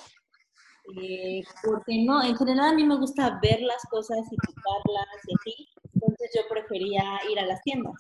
Eh, 0.99 1.43
porque 1.65 2.05
no, 2.05 2.23
en 2.23 2.37
general 2.37 2.71
a 2.71 2.75
mí 2.75 2.85
me 2.85 2.97
gusta 2.97 3.39
ver 3.43 3.61
las 3.61 3.83
cosas 3.91 4.19
y 4.31 4.37
tocarlas 4.37 5.07
y 5.27 5.35
así, 5.35 5.69
entonces 5.95 6.31
yo 6.35 6.49
prefería 6.49 7.03
ir 7.31 7.39
a 7.39 7.47
las 7.47 7.61
tiendas. 7.63 7.95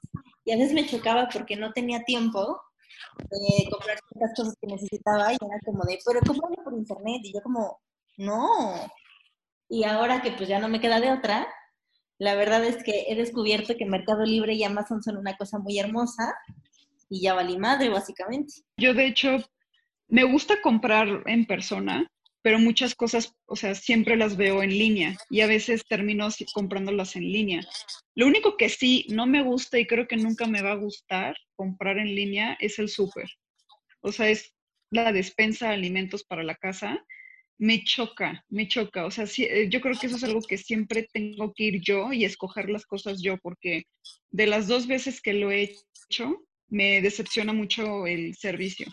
Y 0.44 0.52
a 0.52 0.56
veces 0.56 0.72
me 0.72 0.86
chocaba 0.86 1.28
porque 1.30 1.56
no 1.56 1.72
tenía 1.72 2.02
tiempo 2.04 2.60
de 3.30 3.70
comprar 3.70 3.98
ciertas 4.12 4.36
cosas 4.36 4.54
que 4.60 4.66
necesitaba 4.66 5.32
y 5.32 5.36
era 5.36 5.58
como 5.64 5.84
de, 5.84 5.98
pero 6.04 6.20
cómpralo 6.20 6.56
por 6.64 6.74
internet. 6.74 7.20
Y 7.24 7.32
yo 7.32 7.40
como, 7.42 7.80
no. 8.16 8.74
Y 9.68 9.84
ahora 9.84 10.22
que 10.22 10.32
pues 10.32 10.48
ya 10.48 10.58
no 10.58 10.68
me 10.68 10.80
queda 10.80 11.00
de 11.00 11.12
otra, 11.12 11.48
la 12.18 12.34
verdad 12.34 12.64
es 12.64 12.82
que 12.82 13.06
he 13.08 13.14
descubierto 13.14 13.74
que 13.76 13.84
Mercado 13.84 14.24
Libre 14.24 14.54
y 14.54 14.64
Amazon 14.64 15.02
son 15.02 15.16
una 15.16 15.36
cosa 15.36 15.58
muy 15.58 15.78
hermosa 15.78 16.34
y 17.08 17.22
ya 17.22 17.34
valí 17.34 17.58
madre, 17.58 17.88
básicamente. 17.88 18.54
Yo, 18.78 18.94
de 18.94 19.06
hecho, 19.06 19.38
me 20.08 20.24
gusta 20.24 20.60
comprar 20.62 21.22
en 21.26 21.46
persona, 21.46 22.06
pero 22.46 22.60
muchas 22.60 22.94
cosas, 22.94 23.34
o 23.46 23.56
sea, 23.56 23.74
siempre 23.74 24.14
las 24.16 24.36
veo 24.36 24.62
en 24.62 24.70
línea 24.70 25.16
y 25.30 25.40
a 25.40 25.48
veces 25.48 25.84
termino 25.84 26.28
comprándolas 26.54 27.16
en 27.16 27.24
línea. 27.24 27.66
Lo 28.14 28.28
único 28.28 28.56
que 28.56 28.68
sí 28.68 29.04
no 29.10 29.26
me 29.26 29.42
gusta 29.42 29.80
y 29.80 29.86
creo 29.88 30.06
que 30.06 30.16
nunca 30.16 30.46
me 30.46 30.62
va 30.62 30.70
a 30.70 30.76
gustar 30.76 31.34
comprar 31.56 31.98
en 31.98 32.14
línea 32.14 32.56
es 32.60 32.78
el 32.78 32.88
súper. 32.88 33.28
O 34.00 34.12
sea, 34.12 34.28
es 34.30 34.54
la 34.92 35.10
despensa 35.10 35.66
de 35.66 35.74
alimentos 35.74 36.22
para 36.22 36.44
la 36.44 36.54
casa. 36.54 37.04
Me 37.58 37.82
choca, 37.82 38.44
me 38.48 38.68
choca. 38.68 39.06
O 39.06 39.10
sea, 39.10 39.26
sí, 39.26 39.42
eh, 39.42 39.68
yo 39.68 39.80
creo 39.80 39.98
que 39.98 40.06
eso 40.06 40.14
es 40.14 40.22
algo 40.22 40.40
que 40.40 40.56
siempre 40.56 41.08
tengo 41.12 41.52
que 41.52 41.64
ir 41.64 41.80
yo 41.80 42.12
y 42.12 42.24
escoger 42.24 42.70
las 42.70 42.86
cosas 42.86 43.20
yo, 43.20 43.38
porque 43.38 43.86
de 44.30 44.46
las 44.46 44.68
dos 44.68 44.86
veces 44.86 45.20
que 45.20 45.32
lo 45.32 45.50
he 45.50 45.74
hecho, 46.08 46.44
me 46.68 47.00
decepciona 47.00 47.52
mucho 47.52 48.06
el 48.06 48.36
servicio. 48.36 48.86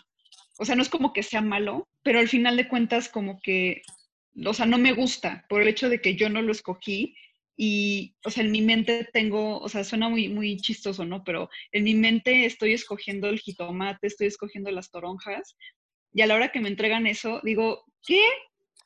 O 0.58 0.64
sea, 0.64 0.76
no 0.76 0.82
es 0.82 0.88
como 0.88 1.12
que 1.12 1.22
sea 1.22 1.40
malo, 1.40 1.88
pero 2.02 2.18
al 2.18 2.28
final 2.28 2.56
de 2.56 2.68
cuentas 2.68 3.08
como 3.08 3.40
que, 3.40 3.82
o 4.44 4.54
sea, 4.54 4.66
no 4.66 4.78
me 4.78 4.92
gusta 4.92 5.44
por 5.48 5.62
el 5.62 5.68
hecho 5.68 5.88
de 5.88 6.00
que 6.00 6.16
yo 6.16 6.28
no 6.28 6.42
lo 6.42 6.52
escogí 6.52 7.16
y, 7.56 8.16
o 8.24 8.30
sea, 8.30 8.44
en 8.44 8.50
mi 8.50 8.62
mente 8.62 9.08
tengo, 9.12 9.58
o 9.58 9.68
sea, 9.68 9.84
suena 9.84 10.08
muy, 10.08 10.28
muy 10.28 10.56
chistoso, 10.56 11.04
¿no? 11.04 11.22
Pero 11.24 11.48
en 11.72 11.84
mi 11.84 11.94
mente 11.94 12.46
estoy 12.46 12.72
escogiendo 12.72 13.28
el 13.28 13.40
jitomate, 13.40 14.06
estoy 14.06 14.28
escogiendo 14.28 14.70
las 14.70 14.90
toronjas 14.90 15.56
y 16.12 16.22
a 16.22 16.26
la 16.26 16.36
hora 16.36 16.52
que 16.52 16.60
me 16.60 16.68
entregan 16.68 17.06
eso, 17.06 17.40
digo, 17.42 17.84
¿qué? 18.06 18.22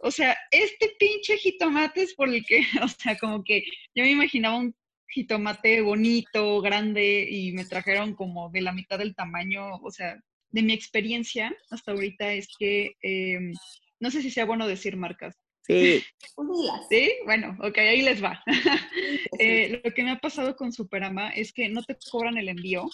O 0.01 0.11
sea, 0.11 0.37
este 0.51 0.95
pinche 0.99 1.37
jitomate 1.37 2.03
es 2.03 2.15
por 2.15 2.29
el 2.29 2.45
que, 2.45 2.61
o 2.83 2.89
sea, 2.89 3.19
como 3.19 3.45
que 3.45 3.65
yo 3.95 4.05
me 4.05 4.11
imaginaba 4.11 4.59
un 4.59 4.75
jitomate 5.09 5.81
bonito, 5.81 6.61
grande, 6.61 7.27
y 7.31 7.53
me 7.53 7.65
trajeron 7.65 8.15
como 8.15 8.51
de 8.51 8.63
la 8.63 8.73
mitad 8.73 8.99
del 8.99 9.15
tamaño, 9.15 9.77
o 9.77 9.91
sea, 9.91 10.19
de 10.51 10.63
mi 10.63 10.73
experiencia 10.73 11.55
hasta 11.71 11.93
ahorita 11.93 12.33
es 12.33 12.49
que, 12.59 12.93
eh, 13.03 13.53
no 14.01 14.11
sé 14.11 14.23
si 14.23 14.31
sea 14.31 14.45
bueno 14.45 14.67
decir 14.67 14.97
marcas. 14.97 15.37
Sí. 15.63 16.03
¿Sí? 16.91 17.13
Bueno, 17.25 17.57
ok, 17.61 17.79
ahí 17.79 18.03
les 18.03 18.23
va. 18.23 18.43
Eh, 19.41 19.81
lo 19.85 19.93
que 19.93 20.03
me 20.03 20.11
ha 20.11 20.19
pasado 20.19 20.57
con 20.57 20.73
Superama 20.73 21.31
es 21.31 21.53
que 21.53 21.69
no 21.69 21.85
te 21.85 21.97
cobran 22.11 22.39
el 22.39 22.49
envío, 22.49 22.89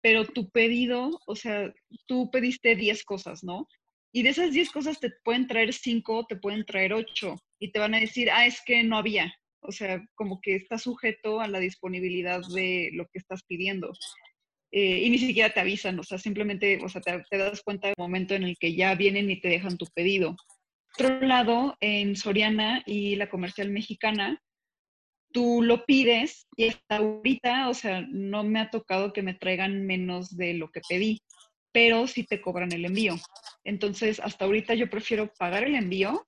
pero 0.00 0.24
tu 0.24 0.48
pedido, 0.50 1.20
o 1.26 1.34
sea, 1.34 1.72
tú 2.06 2.30
pediste 2.30 2.76
10 2.76 3.02
cosas, 3.02 3.42
¿no? 3.42 3.66
Y 4.12 4.22
de 4.22 4.28
esas 4.28 4.52
10 4.52 4.70
cosas 4.70 5.00
te 5.00 5.10
pueden 5.24 5.48
traer 5.48 5.72
5, 5.72 6.26
te 6.28 6.36
pueden 6.36 6.64
traer 6.64 6.92
8 6.92 7.34
y 7.58 7.72
te 7.72 7.80
van 7.80 7.94
a 7.94 8.00
decir, 8.00 8.30
ah, 8.30 8.46
es 8.46 8.62
que 8.64 8.84
no 8.84 8.96
había. 8.96 9.34
O 9.60 9.72
sea, 9.72 10.00
como 10.14 10.40
que 10.40 10.54
está 10.54 10.78
sujeto 10.78 11.40
a 11.40 11.48
la 11.48 11.58
disponibilidad 11.58 12.40
de 12.54 12.90
lo 12.92 13.06
que 13.06 13.18
estás 13.18 13.42
pidiendo. 13.42 13.92
Eh, 14.70 15.02
y 15.04 15.10
ni 15.10 15.18
siquiera 15.18 15.50
te 15.50 15.60
avisan, 15.60 15.98
o 15.98 16.02
sea, 16.02 16.18
simplemente, 16.18 16.78
o 16.84 16.88
sea, 16.88 17.00
te, 17.00 17.24
te 17.30 17.38
das 17.38 17.62
cuenta 17.62 17.88
del 17.88 17.96
momento 17.98 18.34
en 18.34 18.42
el 18.42 18.58
que 18.58 18.74
ya 18.74 18.94
vienen 18.94 19.30
y 19.30 19.40
te 19.40 19.48
dejan 19.48 19.78
tu 19.78 19.86
pedido. 19.94 20.36
Otro 20.94 21.20
lado, 21.20 21.76
en 21.80 22.16
Soriana 22.16 22.82
y 22.84 23.16
la 23.16 23.30
comercial 23.30 23.70
mexicana, 23.70 24.42
tú 25.32 25.62
lo 25.62 25.84
pides 25.84 26.46
y 26.56 26.68
hasta 26.68 26.96
ahorita, 26.96 27.68
o 27.68 27.74
sea, 27.74 28.06
no 28.10 28.44
me 28.44 28.60
ha 28.60 28.70
tocado 28.70 29.12
que 29.12 29.22
me 29.22 29.34
traigan 29.34 29.86
menos 29.86 30.36
de 30.36 30.54
lo 30.54 30.70
que 30.70 30.80
pedí, 30.88 31.22
pero 31.72 32.06
sí 32.06 32.24
te 32.24 32.40
cobran 32.40 32.72
el 32.72 32.84
envío. 32.84 33.16
Entonces, 33.64 34.20
hasta 34.20 34.44
ahorita 34.44 34.74
yo 34.74 34.90
prefiero 34.90 35.32
pagar 35.38 35.64
el 35.64 35.74
envío 35.74 36.26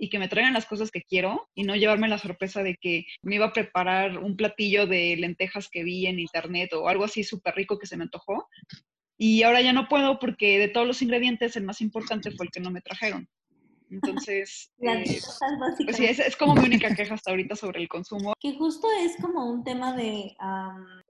y 0.00 0.08
que 0.08 0.18
me 0.18 0.28
traigan 0.28 0.54
las 0.54 0.64
cosas 0.64 0.90
que 0.90 1.02
quiero 1.02 1.46
y 1.54 1.62
no 1.62 1.76
llevarme 1.76 2.08
la 2.08 2.16
sorpresa 2.16 2.62
de 2.62 2.76
que 2.80 3.04
me 3.22 3.34
iba 3.34 3.46
a 3.46 3.52
preparar 3.52 4.16
un 4.16 4.34
platillo 4.34 4.86
de 4.86 5.14
lentejas 5.18 5.68
que 5.68 5.84
vi 5.84 6.06
en 6.06 6.18
internet 6.18 6.72
o 6.72 6.88
algo 6.88 7.04
así 7.04 7.22
súper 7.22 7.54
rico 7.54 7.78
que 7.78 7.86
se 7.86 7.98
me 7.98 8.04
antojó. 8.04 8.48
Y 9.18 9.42
ahora 9.42 9.60
ya 9.60 9.74
no 9.74 9.88
puedo 9.88 10.18
porque 10.18 10.58
de 10.58 10.68
todos 10.68 10.86
los 10.86 11.02
ingredientes 11.02 11.54
el 11.54 11.64
más 11.64 11.82
importante 11.82 12.30
fue 12.30 12.46
el 12.46 12.50
que 12.50 12.60
no 12.60 12.70
me 12.70 12.80
trajeron. 12.80 13.28
Entonces, 13.90 14.72
eh, 14.80 15.20
pues 15.84 15.96
sí, 15.96 16.06
es, 16.06 16.36
como 16.36 16.54
mi 16.54 16.64
única 16.64 16.94
queja 16.94 17.12
hasta 17.12 17.30
ahorita 17.30 17.54
sobre 17.54 17.82
el 17.82 17.88
consumo. 17.88 18.32
Que 18.40 18.56
justo 18.56 18.88
es 19.02 19.18
como 19.20 19.50
un 19.50 19.64
tema 19.64 19.94
de, 19.94 20.34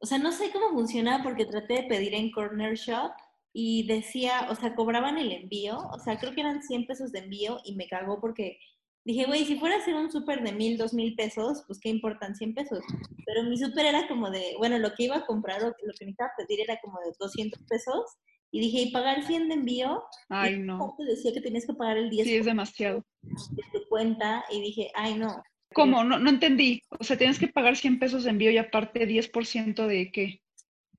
o 0.00 0.06
sea, 0.06 0.18
no 0.18 0.32
sé 0.32 0.50
cómo 0.50 0.70
funciona 0.70 1.22
porque 1.22 1.46
traté 1.46 1.74
de 1.74 1.82
pedir 1.84 2.14
en 2.14 2.32
Corner 2.32 2.74
Shop 2.74 3.12
y 3.52 3.86
decía, 3.86 4.48
o 4.50 4.56
sea, 4.56 4.74
cobraban 4.74 5.16
el 5.16 5.30
envío, 5.30 5.78
o 5.78 5.98
sea, 6.00 6.18
creo 6.18 6.34
que 6.34 6.40
eran 6.40 6.62
100 6.62 6.86
pesos 6.86 7.12
de 7.12 7.20
envío 7.20 7.60
y 7.64 7.76
me 7.76 7.86
cagó 7.86 8.20
porque 8.20 8.58
dije, 9.04 9.26
güey, 9.26 9.44
si 9.44 9.58
fuera 9.58 9.76
a 9.76 9.78
hacer 9.78 9.94
un 9.94 10.10
súper 10.10 10.42
de 10.42 10.52
mil, 10.52 10.76
dos 10.76 10.92
mil 10.92 11.14
pesos, 11.14 11.62
pues 11.66 11.78
qué 11.80 11.88
importan 11.88 12.34
100 12.34 12.54
pesos. 12.54 12.84
Pero 13.26 13.44
mi 13.44 13.56
súper 13.56 13.86
era 13.86 14.08
como 14.08 14.30
de, 14.30 14.54
bueno, 14.58 14.78
lo 14.78 14.94
que 14.94 15.04
iba 15.04 15.16
a 15.16 15.26
comprar 15.26 15.62
o 15.62 15.68
lo 15.68 15.74
que 15.74 16.04
necesitaba 16.04 16.32
pedir 16.36 16.60
era 16.60 16.78
como 16.82 16.98
de 17.00 17.12
200 17.18 17.62
pesos 17.68 18.04
y 18.52 18.60
dije, 18.60 18.82
¿y 18.82 18.92
pagar 18.92 19.24
100 19.24 19.48
de 19.48 19.54
envío? 19.54 20.02
Ay, 20.28 20.58
no. 20.58 20.96
decía 20.98 21.32
que 21.32 21.40
tenías 21.40 21.66
que 21.66 21.74
pagar 21.74 21.96
el 21.98 22.10
10 22.10 22.26
sí, 22.26 22.36
es 22.36 22.46
demasiado. 22.46 23.04
de 23.22 23.62
tu 23.72 23.88
cuenta 23.88 24.44
y 24.50 24.60
dije, 24.60 24.90
ay, 24.94 25.14
no. 25.14 25.42
¿Cómo? 25.72 26.02
No, 26.02 26.18
no 26.18 26.30
entendí. 26.30 26.82
O 26.98 27.04
sea, 27.04 27.16
tienes 27.16 27.38
que 27.38 27.46
pagar 27.46 27.76
100 27.76 28.00
pesos 28.00 28.24
de 28.24 28.30
envío 28.30 28.50
y 28.50 28.58
aparte 28.58 29.06
10% 29.06 29.86
de 29.86 30.10
qué? 30.10 30.42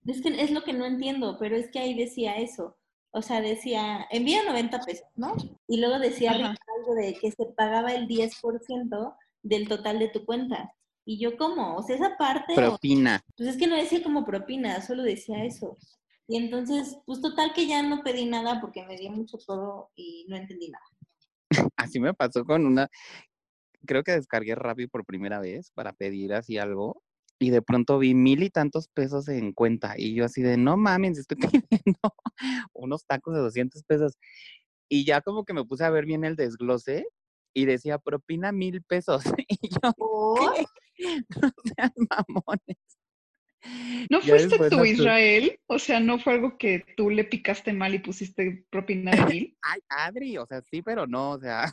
Es 0.05 0.21
que 0.21 0.29
es 0.41 0.51
lo 0.51 0.63
que 0.63 0.73
no 0.73 0.85
entiendo, 0.85 1.37
pero 1.39 1.57
es 1.57 1.69
que 1.71 1.79
ahí 1.79 1.93
decía 1.93 2.37
eso. 2.37 2.77
O 3.11 3.21
sea, 3.21 3.41
decía, 3.41 4.07
envía 4.09 4.43
90 4.43 4.79
pesos, 4.81 5.07
¿no? 5.15 5.35
Y 5.67 5.79
luego 5.79 5.99
decía 5.99 6.31
algo 6.31 6.95
de 6.95 7.13
que 7.15 7.31
se 7.31 7.45
pagaba 7.45 7.93
el 7.93 8.07
10% 8.07 9.15
del 9.43 9.67
total 9.67 9.99
de 9.99 10.09
tu 10.09 10.25
cuenta. 10.25 10.73
Y 11.05 11.19
yo, 11.19 11.35
¿cómo? 11.37 11.75
O 11.75 11.83
sea, 11.83 11.95
esa 11.95 12.17
parte... 12.17 12.53
Propina. 12.55 13.21
pues 13.35 13.49
es 13.49 13.57
que 13.57 13.67
no 13.67 13.75
decía 13.75 14.01
como 14.03 14.23
propina, 14.23 14.81
solo 14.81 15.03
decía 15.03 15.43
eso. 15.43 15.77
Y 16.27 16.37
entonces, 16.37 16.97
pues 17.05 17.19
total 17.19 17.53
que 17.53 17.67
ya 17.67 17.83
no 17.83 18.03
pedí 18.03 18.25
nada 18.25 18.61
porque 18.61 18.85
me 18.85 18.95
dio 18.97 19.11
mucho 19.11 19.37
todo 19.37 19.89
y 19.95 20.25
no 20.29 20.37
entendí 20.37 20.69
nada. 20.69 20.85
Así 21.75 21.99
me 21.99 22.13
pasó 22.13 22.45
con 22.45 22.65
una, 22.65 22.89
creo 23.85 24.03
que 24.03 24.13
descargué 24.13 24.55
Rappi 24.55 24.87
por 24.87 25.05
primera 25.05 25.39
vez 25.39 25.71
para 25.71 25.93
pedir 25.93 26.33
así 26.33 26.57
algo 26.57 27.01
y 27.41 27.49
de 27.49 27.63
pronto 27.63 27.97
vi 27.97 28.13
mil 28.13 28.43
y 28.43 28.51
tantos 28.51 28.87
pesos 28.87 29.27
en 29.27 29.51
cuenta 29.51 29.95
y 29.97 30.13
yo 30.13 30.25
así 30.25 30.43
de, 30.43 30.57
no 30.57 30.77
mames, 30.77 31.17
estoy 31.17 31.37
pidiendo 31.69 31.99
unos 32.71 33.05
tacos 33.07 33.33
de 33.33 33.39
200 33.41 33.83
pesos. 33.83 34.17
Y 34.87 35.05
ya 35.05 35.21
como 35.21 35.43
que 35.43 35.53
me 35.53 35.65
puse 35.65 35.83
a 35.83 35.89
ver 35.89 36.05
bien 36.05 36.23
el 36.23 36.35
desglose 36.35 37.07
y 37.53 37.65
decía 37.65 37.97
propina 37.97 38.51
mil 38.51 38.83
pesos. 38.83 39.23
Y 39.49 39.69
yo, 39.69 40.35
¿qué? 40.55 41.25
No 41.41 41.51
sean 41.75 41.91
mamones. 42.09 42.77
¿No 44.09 44.21
fuiste 44.21 44.69
tú, 44.69 44.85
Israel? 44.85 45.59
O 45.67 45.79
sea, 45.79 45.99
¿no 45.99 46.19
fue 46.19 46.33
algo 46.33 46.57
que 46.57 46.85
tú 46.95 47.09
le 47.09 47.23
picaste 47.23 47.73
mal 47.73 47.95
y 47.95 47.99
pusiste 47.99 48.65
propina 48.69 49.11
de 49.11 49.25
mil? 49.25 49.57
Ay, 49.61 49.81
Adri, 49.89 50.37
o 50.37 50.45
sea, 50.45 50.61
sí, 50.61 50.81
pero 50.81 51.07
no, 51.07 51.31
o 51.31 51.39
sea. 51.39 51.71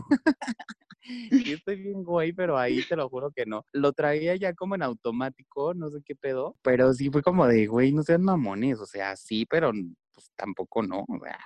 Yo 1.52 1.57
estoy 1.57 1.76
bien 1.76 2.02
güey, 2.05 2.33
pero 2.33 2.59
ahí 2.59 2.83
te 2.83 2.97
lo 2.97 3.09
juro 3.09 3.31
que 3.31 3.47
no. 3.47 3.64
Lo 3.73 3.93
traía 3.93 4.37
ya 4.37 4.55
como 4.55 4.75
en 4.75 4.83
automático, 4.83 5.75
no 5.75 5.90
sé 5.90 5.99
qué 6.05 6.14
pedo, 6.14 6.57
pero 6.62 6.93
sí 6.93 7.11
fue 7.11 7.23
como 7.23 7.47
de, 7.47 7.67
güey, 7.67 7.93
no 7.93 8.02
sean 8.02 8.23
mamones, 8.23 8.81
o 8.81 8.87
sea, 8.87 9.17
sí, 9.17 9.47
pero 9.47 9.73
pues 10.12 10.31
tampoco 10.37 10.83
no, 10.83 11.05
o 11.09 11.19
sea. 11.23 11.38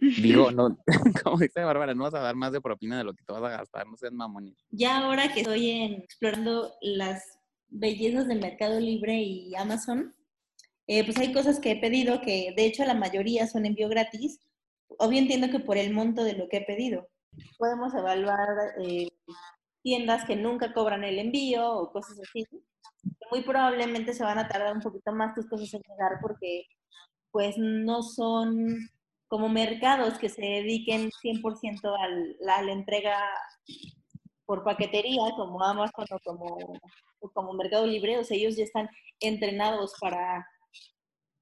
Digo, 0.00 0.50
no, 0.52 0.78
como 1.24 1.38
dice 1.38 1.62
Bárbara, 1.62 1.94
no 1.94 2.04
vas 2.04 2.14
a 2.14 2.20
dar 2.20 2.34
más 2.34 2.52
de 2.52 2.60
propina 2.60 2.98
de 2.98 3.04
lo 3.04 3.14
que 3.14 3.22
te 3.24 3.32
vas 3.32 3.42
a 3.42 3.56
gastar, 3.56 3.86
no 3.86 3.96
sean 3.96 4.16
mamones. 4.16 4.56
Ya 4.70 4.98
ahora 4.98 5.32
que 5.32 5.40
estoy 5.40 5.70
explorando 6.02 6.72
las 6.80 7.22
bellezas 7.68 8.26
del 8.26 8.40
Mercado 8.40 8.80
Libre 8.80 9.20
y 9.22 9.54
Amazon, 9.54 10.14
eh, 10.86 11.04
pues 11.04 11.18
hay 11.18 11.32
cosas 11.32 11.60
que 11.60 11.72
he 11.72 11.80
pedido 11.80 12.20
que 12.20 12.52
de 12.56 12.64
hecho 12.64 12.84
la 12.84 12.94
mayoría 12.94 13.46
son 13.46 13.66
envío 13.66 13.88
gratis. 13.88 14.40
Obvio 14.98 15.20
entiendo 15.20 15.48
que 15.50 15.60
por 15.60 15.78
el 15.78 15.92
monto 15.92 16.24
de 16.24 16.32
lo 16.32 16.48
que 16.48 16.58
he 16.58 16.64
pedido. 16.64 17.08
Podemos 17.58 17.94
evaluar 17.94 18.74
eh, 18.78 19.08
tiendas 19.82 20.24
que 20.24 20.36
nunca 20.36 20.72
cobran 20.72 21.04
el 21.04 21.18
envío 21.18 21.70
o 21.70 21.92
cosas 21.92 22.18
así. 22.20 22.46
Muy 23.30 23.42
probablemente 23.42 24.14
se 24.14 24.24
van 24.24 24.38
a 24.38 24.48
tardar 24.48 24.74
un 24.74 24.82
poquito 24.82 25.12
más 25.12 25.34
tus 25.34 25.48
cosas 25.48 25.72
en 25.74 25.82
llegar 25.82 26.18
porque 26.20 26.64
pues 27.30 27.56
no 27.58 28.02
son 28.02 28.78
como 29.28 29.48
mercados 29.48 30.18
que 30.18 30.28
se 30.28 30.42
dediquen 30.42 31.10
100% 31.22 31.96
al, 31.98 32.36
a 32.48 32.62
la 32.62 32.72
entrega 32.72 33.16
por 34.44 34.64
paquetería, 34.64 35.22
como 35.36 35.62
Amazon 35.62 36.06
o 36.10 36.18
como, 36.24 36.58
como 37.32 37.52
Mercado 37.52 37.86
Libre, 37.86 38.18
o 38.18 38.24
sea, 38.24 38.36
ellos 38.36 38.56
ya 38.56 38.64
están 38.64 38.88
entrenados 39.20 39.94
para 40.00 40.44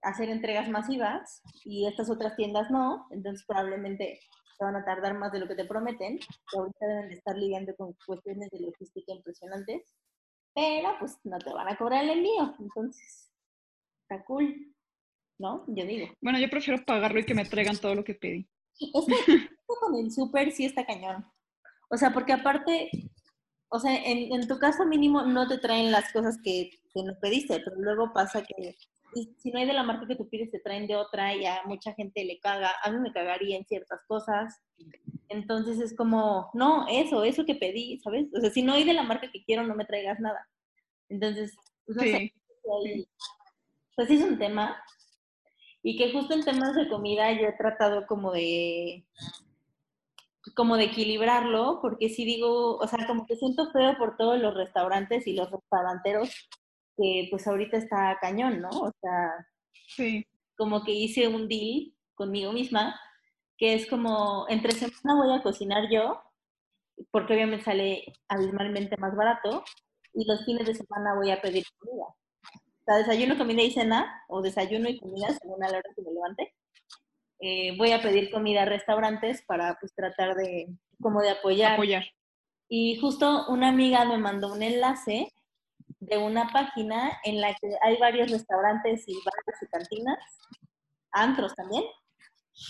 hacer 0.03 0.29
entregas 0.29 0.69
masivas 0.69 1.41
y 1.65 1.87
estas 1.87 2.11
otras 2.11 2.37
tiendas 2.37 2.71
no, 2.71 3.07
entonces 3.11 3.47
probablemente 3.47 4.21
se 4.59 4.65
van 4.65 4.77
a 4.77 4.85
tardar 4.85 5.15
más 5.15 5.31
de 5.31 5.39
lo 5.39 5.47
que 5.47 5.55
te 5.55 5.65
prometen, 5.65 6.19
que 6.19 6.59
ahorita 6.59 6.87
deben 6.87 7.09
de 7.09 7.15
estar 7.15 7.37
lidiando 7.37 7.77
con 7.77 7.95
cuestiones 8.05 8.51
de 8.51 8.61
logística 8.61 9.13
impresionantes, 9.13 9.95
pero 10.55 10.97
pues 10.99 11.17
no 11.25 11.39
te 11.39 11.53
van 11.53 11.69
a 11.69 11.77
cobrar 11.77 12.03
el 12.05 12.11
envío, 12.11 12.55
entonces 12.59 13.31
está 14.03 14.25
cool, 14.25 14.75
¿no? 15.39 15.65
Yo 15.69 15.87
digo. 15.87 16.09
Bueno, 16.21 16.41
yo 16.41 16.51
prefiero 16.51 16.85
pagarlo 16.85 17.21
y 17.21 17.25
que 17.25 17.35
me 17.35 17.45
traigan 17.45 17.77
todo 17.77 17.95
lo 17.95 18.03
que 18.03 18.15
pedí. 18.15 18.49
Es 18.81 19.07
que 19.07 19.49
con 19.67 19.95
el 19.97 20.11
súper 20.11 20.51
sí 20.51 20.65
está 20.65 20.85
cañón. 20.85 21.25
O 21.91 21.97
sea, 21.97 22.13
porque 22.13 22.33
aparte, 22.33 22.91
o 23.69 23.79
sea, 23.79 23.95
en, 23.95 24.33
en, 24.33 24.49
tu 24.49 24.59
caso 24.59 24.85
mínimo 24.85 25.23
no 25.23 25.47
te 25.47 25.59
traen 25.59 25.93
las 25.93 26.13
cosas 26.13 26.37
que, 26.43 26.71
que 26.93 27.03
no 27.05 27.19
pediste, 27.21 27.61
pero 27.61 27.77
luego 27.77 28.13
pasa 28.13 28.43
que 28.43 28.77
si 29.15 29.51
no 29.51 29.59
hay 29.59 29.67
de 29.67 29.73
la 29.73 29.83
marca 29.83 30.07
que 30.07 30.17
tú 30.17 30.29
pides, 30.29 30.51
te 30.51 30.61
traen 30.61 30.87
de 30.87 30.97
otra 30.97 31.35
y 31.35 31.47
a 31.47 31.63
mucha 31.65 31.95
gente 31.95 32.25
le 32.25 32.39
caga. 32.39 32.73
A 32.83 32.91
mí 32.91 32.99
me 32.99 33.13
cagaría 33.13 33.57
en 33.57 33.65
ciertas 33.65 34.01
cosas. 34.07 34.61
Entonces 35.29 35.81
es 35.81 35.97
como, 35.97 36.51
no, 36.55 36.87
eso, 36.89 37.25
eso 37.25 37.45
que 37.45 37.55
pedí, 37.55 37.99
¿sabes? 38.01 38.27
O 38.35 38.41
sea, 38.41 38.51
si 38.51 38.63
no 38.63 38.73
hay 38.75 38.85
de 38.85 38.95
la 38.95 39.03
marca 39.03 39.31
que 39.31 39.45
quiero, 39.45 39.63
no 39.65 39.75
me 39.75 39.85
traigas 39.85 40.21
nada. 40.21 40.49
Entonces, 41.09 41.55
pues 41.87 41.97
no 41.97 42.03
sé. 42.03 42.35
Pues 43.97 44.09
sí 44.09 44.15
es 44.17 44.23
un 44.23 44.39
tema. 44.39 44.83
Y 45.83 45.97
que 45.97 46.13
justo 46.13 46.35
en 46.35 46.45
temas 46.45 46.75
de 46.75 46.89
comida 46.89 47.33
yo 47.33 47.49
he 47.49 47.53
tratado 47.53 48.07
como 48.07 48.33
de 48.33 49.07
como 50.55 50.77
de 50.77 50.85
equilibrarlo, 50.85 51.79
porque 51.81 52.09
si 52.09 52.25
digo, 52.25 52.77
o 52.79 52.87
sea, 52.87 53.07
como 53.07 53.27
que 53.27 53.37
siento 53.37 53.71
feo 53.71 53.97
por 53.99 54.17
todos 54.17 54.41
los 54.41 54.55
restaurantes 54.55 55.27
y 55.27 55.35
los 55.35 55.51
restauranteros, 55.51 56.49
que 56.99 57.29
pues 57.31 57.47
ahorita 57.47 57.77
está 57.77 58.19
cañón, 58.21 58.61
¿no? 58.61 58.69
O 58.71 58.93
sea, 59.01 59.47
sí. 59.87 60.27
como 60.57 60.83
que 60.83 60.93
hice 60.93 61.29
un 61.29 61.49
deal 61.49 61.95
conmigo 62.15 62.53
misma, 62.53 63.01
que 63.57 63.75
es 63.75 63.87
como, 63.87 64.47
entre 64.49 64.73
semana 64.73 65.23
voy 65.23 65.35
a 65.35 65.43
cocinar 65.43 65.89
yo, 65.91 66.21
porque 67.13 67.35
obviamente 67.35 67.65
sale 67.65 68.05
abismalmente 68.29 68.97
más 68.97 69.15
barato, 69.15 69.65
y 70.13 70.27
los 70.27 70.45
fines 70.45 70.67
de 70.67 70.75
semana 70.75 71.15
voy 71.15 71.31
a 71.31 71.41
pedir 71.41 71.65
comida. 71.79 72.07
O 72.07 72.85
sea, 72.85 72.97
desayuno, 72.97 73.39
comida 73.39 73.63
y 73.63 73.71
cena, 73.71 74.25
o 74.29 74.43
desayuno 74.43 74.89
y 74.89 74.99
comida, 74.99 75.29
según 75.41 75.63
a 75.63 75.69
la 75.69 75.79
hora 75.79 75.91
que 75.95 76.03
me 76.03 76.13
levante. 76.13 76.55
Eh, 77.41 77.77
voy 77.77 77.93
a 77.93 78.03
pedir 78.03 78.33
comida 78.33 78.63
a 78.63 78.65
restaurantes 78.65 79.45
para 79.47 79.77
pues 79.79 79.95
tratar 79.95 80.35
de 80.35 80.67
como 81.01 81.21
de 81.21 81.31
apoyar. 81.31 81.75
apoyar. 81.75 82.05
Y 82.69 82.97
justo 82.97 83.47
una 83.49 83.69
amiga 83.69 84.05
me 84.05 84.19
mandó 84.19 84.53
un 84.53 84.63
enlace 84.63 85.33
de 86.01 86.19
una 86.19 86.51
página 86.53 87.19
en 87.25 87.41
la 87.41 87.55
que 87.55 87.71
hay 87.83 87.97
varios 87.99 88.31
restaurantes 88.31 89.05
y 89.09 89.15
bares 89.15 89.63
y 89.63 89.67
cantinas, 89.67 90.19
antros 91.13 91.55
también. 91.55 91.85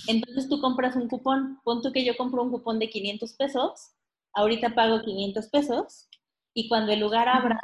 Entonces 0.07 0.49
tú 0.49 0.61
compras 0.61 0.97
un 0.97 1.09
cupón, 1.09 1.61
pon 1.65 1.83
tú 1.83 1.93
que 1.93 2.05
yo 2.05 2.17
compro 2.17 2.43
un 2.43 2.51
cupón 2.51 2.79
de 2.79 2.91
500 2.91 3.33
pesos, 3.35 3.95
ahorita 4.35 4.75
pago 4.75 5.03
500 5.03 5.49
pesos 5.49 6.09
y 6.55 6.69
cuando 6.69 6.93
el 6.93 7.01
lugar 7.01 7.29
abra, 7.29 7.61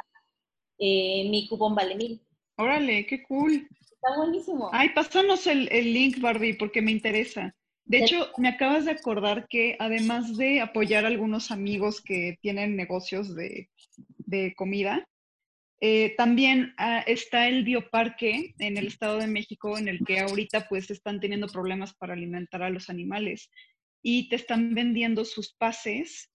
eh, 0.79 1.27
mi 1.29 1.47
cupón 1.47 1.75
vale 1.75 1.95
1000. 1.95 2.21
Órale, 2.57 3.05
qué 3.05 3.23
cool. 3.23 3.67
Está 3.81 4.17
buenísimo. 4.17 4.69
Ay, 4.71 4.89
pásanos 4.89 5.45
el, 5.47 5.67
el 5.71 5.93
link, 5.93 6.19
Barbie, 6.19 6.53
porque 6.53 6.81
me 6.81 6.91
interesa. 6.91 7.53
De 7.85 7.99
hecho, 7.99 8.31
me 8.37 8.49
acabas 8.49 8.85
de 8.85 8.91
acordar 8.91 9.47
que 9.47 9.75
además 9.79 10.35
de 10.37 10.59
apoyar 10.59 11.05
a 11.05 11.07
algunos 11.07 11.51
amigos 11.51 12.01
que 12.01 12.37
tienen 12.41 12.75
negocios 12.75 13.35
de, 13.35 13.69
de 14.17 14.55
comida, 14.55 15.07
eh, 15.81 16.15
también 16.17 16.73
ah, 16.77 17.03
está 17.05 17.47
el 17.47 17.63
bioparque 17.63 18.55
en 18.59 18.77
el 18.77 18.87
Estado 18.87 19.19
de 19.19 19.27
México 19.27 19.77
en 19.77 19.87
el 19.87 19.99
que 20.05 20.19
ahorita 20.19 20.67
pues 20.69 20.89
están 20.89 21.19
teniendo 21.19 21.47
problemas 21.47 21.93
para 21.93 22.13
alimentar 22.13 22.63
a 22.63 22.69
los 22.69 22.89
animales. 22.89 23.49
y 24.07 24.29
te 24.29 24.35
están 24.35 24.75
vendiendo 24.75 25.25
sus 25.25 25.55
pases 25.55 26.29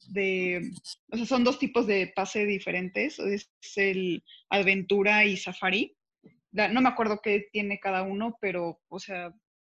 o 1.13 1.17
sea, 1.17 1.27
son 1.27 1.45
dos 1.45 1.59
tipos 1.61 1.87
de 1.87 2.13
pase 2.17 2.45
diferentes, 2.45 3.21
es 3.21 3.49
el 3.77 4.25
aventura 4.49 5.25
y 5.25 5.37
safari. 5.37 5.97
No 6.51 6.81
me 6.81 6.89
acuerdo 6.89 7.21
qué 7.23 7.49
tiene 7.53 7.79
cada 7.79 8.03
uno, 8.03 8.37
pero, 8.41 8.81
o 8.89 8.99
sea, 8.99 9.33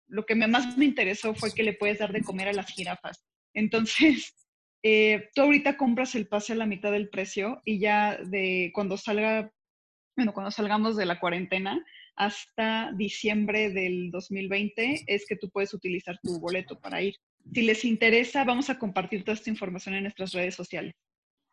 lo 0.08 0.26
que 0.26 0.36
más 0.36 0.76
me 0.76 0.86
interesó 0.86 1.36
fue 1.36 1.54
que 1.54 1.64
le 1.64 1.74
puedes 1.74 2.00
dar 2.00 2.12
de 2.12 2.24
comer 2.24 2.48
a 2.48 2.54
las 2.54 2.72
jirafas. 2.72 3.24
Entonces, 3.54 4.34
eh, 4.84 5.30
tú 5.34 5.42
ahorita 5.42 5.78
compras 5.78 6.14
el 6.16 6.28
pase 6.28 6.54
a 6.54 6.58
la 6.58 6.66
mitad 6.66 6.92
del 6.92 7.10
precio 7.10 7.62
y 7.64 7.80
ya 7.80 8.18
de 8.18 8.72
cuando 8.74 8.98
salga, 8.98 9.52
bueno, 10.18 10.34
cuando 10.34 10.52
salgamos 10.52 10.98
de 10.98 11.06
la 11.06 11.20
cuarentena 11.20 11.84
hasta 12.16 12.92
diciembre 12.96 13.72
del 13.72 14.12
2020 14.12 15.06
es 15.08 15.26
que 15.26 15.38
tú 15.38 15.50
puedes 15.50 15.74
utilizar 15.74 16.20
tu 16.22 16.40
boleto 16.40 16.80
para 16.80 17.02
ir. 17.02 17.16
Si 17.54 17.62
les 17.62 17.86
interesa, 17.86 18.44
vamos 18.44 18.70
a 18.70 18.78
compartir 18.78 19.24
toda 19.24 19.36
esta 19.36 19.50
información 19.50 19.96
en 19.96 20.04
nuestras 20.04 20.34
redes 20.34 20.56
sociales. 20.56 20.94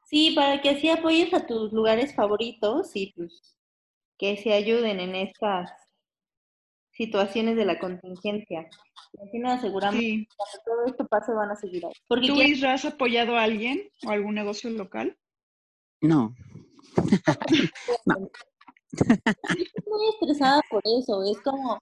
Sí, 0.07 0.33
para 0.35 0.61
que 0.61 0.71
así 0.71 0.89
apoyes 0.89 1.33
a 1.33 1.47
tus 1.47 1.73
lugares 1.73 2.15
favoritos 2.15 2.91
y 2.95 3.13
pues 3.15 3.57
que 4.19 4.37
se 4.37 4.53
ayuden 4.53 4.99
en 4.99 5.15
estas 5.15 5.71
situaciones 7.01 7.57
de 7.57 7.65
la 7.65 7.79
contingencia. 7.79 8.69
Y 9.15 9.27
así 9.27 9.39
nos 9.39 9.53
aseguramos 9.55 9.99
Sí. 9.99 10.27
que 10.27 10.37
cuando 10.37 10.59
todo 10.67 10.85
esto 10.87 11.07
pase 11.07 11.33
van 11.33 11.51
a 11.51 11.57
seguir 11.57 11.87
ahí. 11.87 11.93
Porque 12.07 12.27
¿Tú, 12.27 12.43
Isra, 12.43 12.75
has 12.75 12.85
apoyado 12.85 13.37
a 13.37 13.45
alguien 13.45 13.89
o 14.07 14.11
algún 14.11 14.35
negocio 14.35 14.69
local? 14.71 15.17
No, 16.03 16.35
estoy 18.93 19.85
muy 19.87 20.09
estresada 20.15 20.61
por 20.71 20.83
eso. 20.85 21.23
Es 21.31 21.39
como 21.43 21.79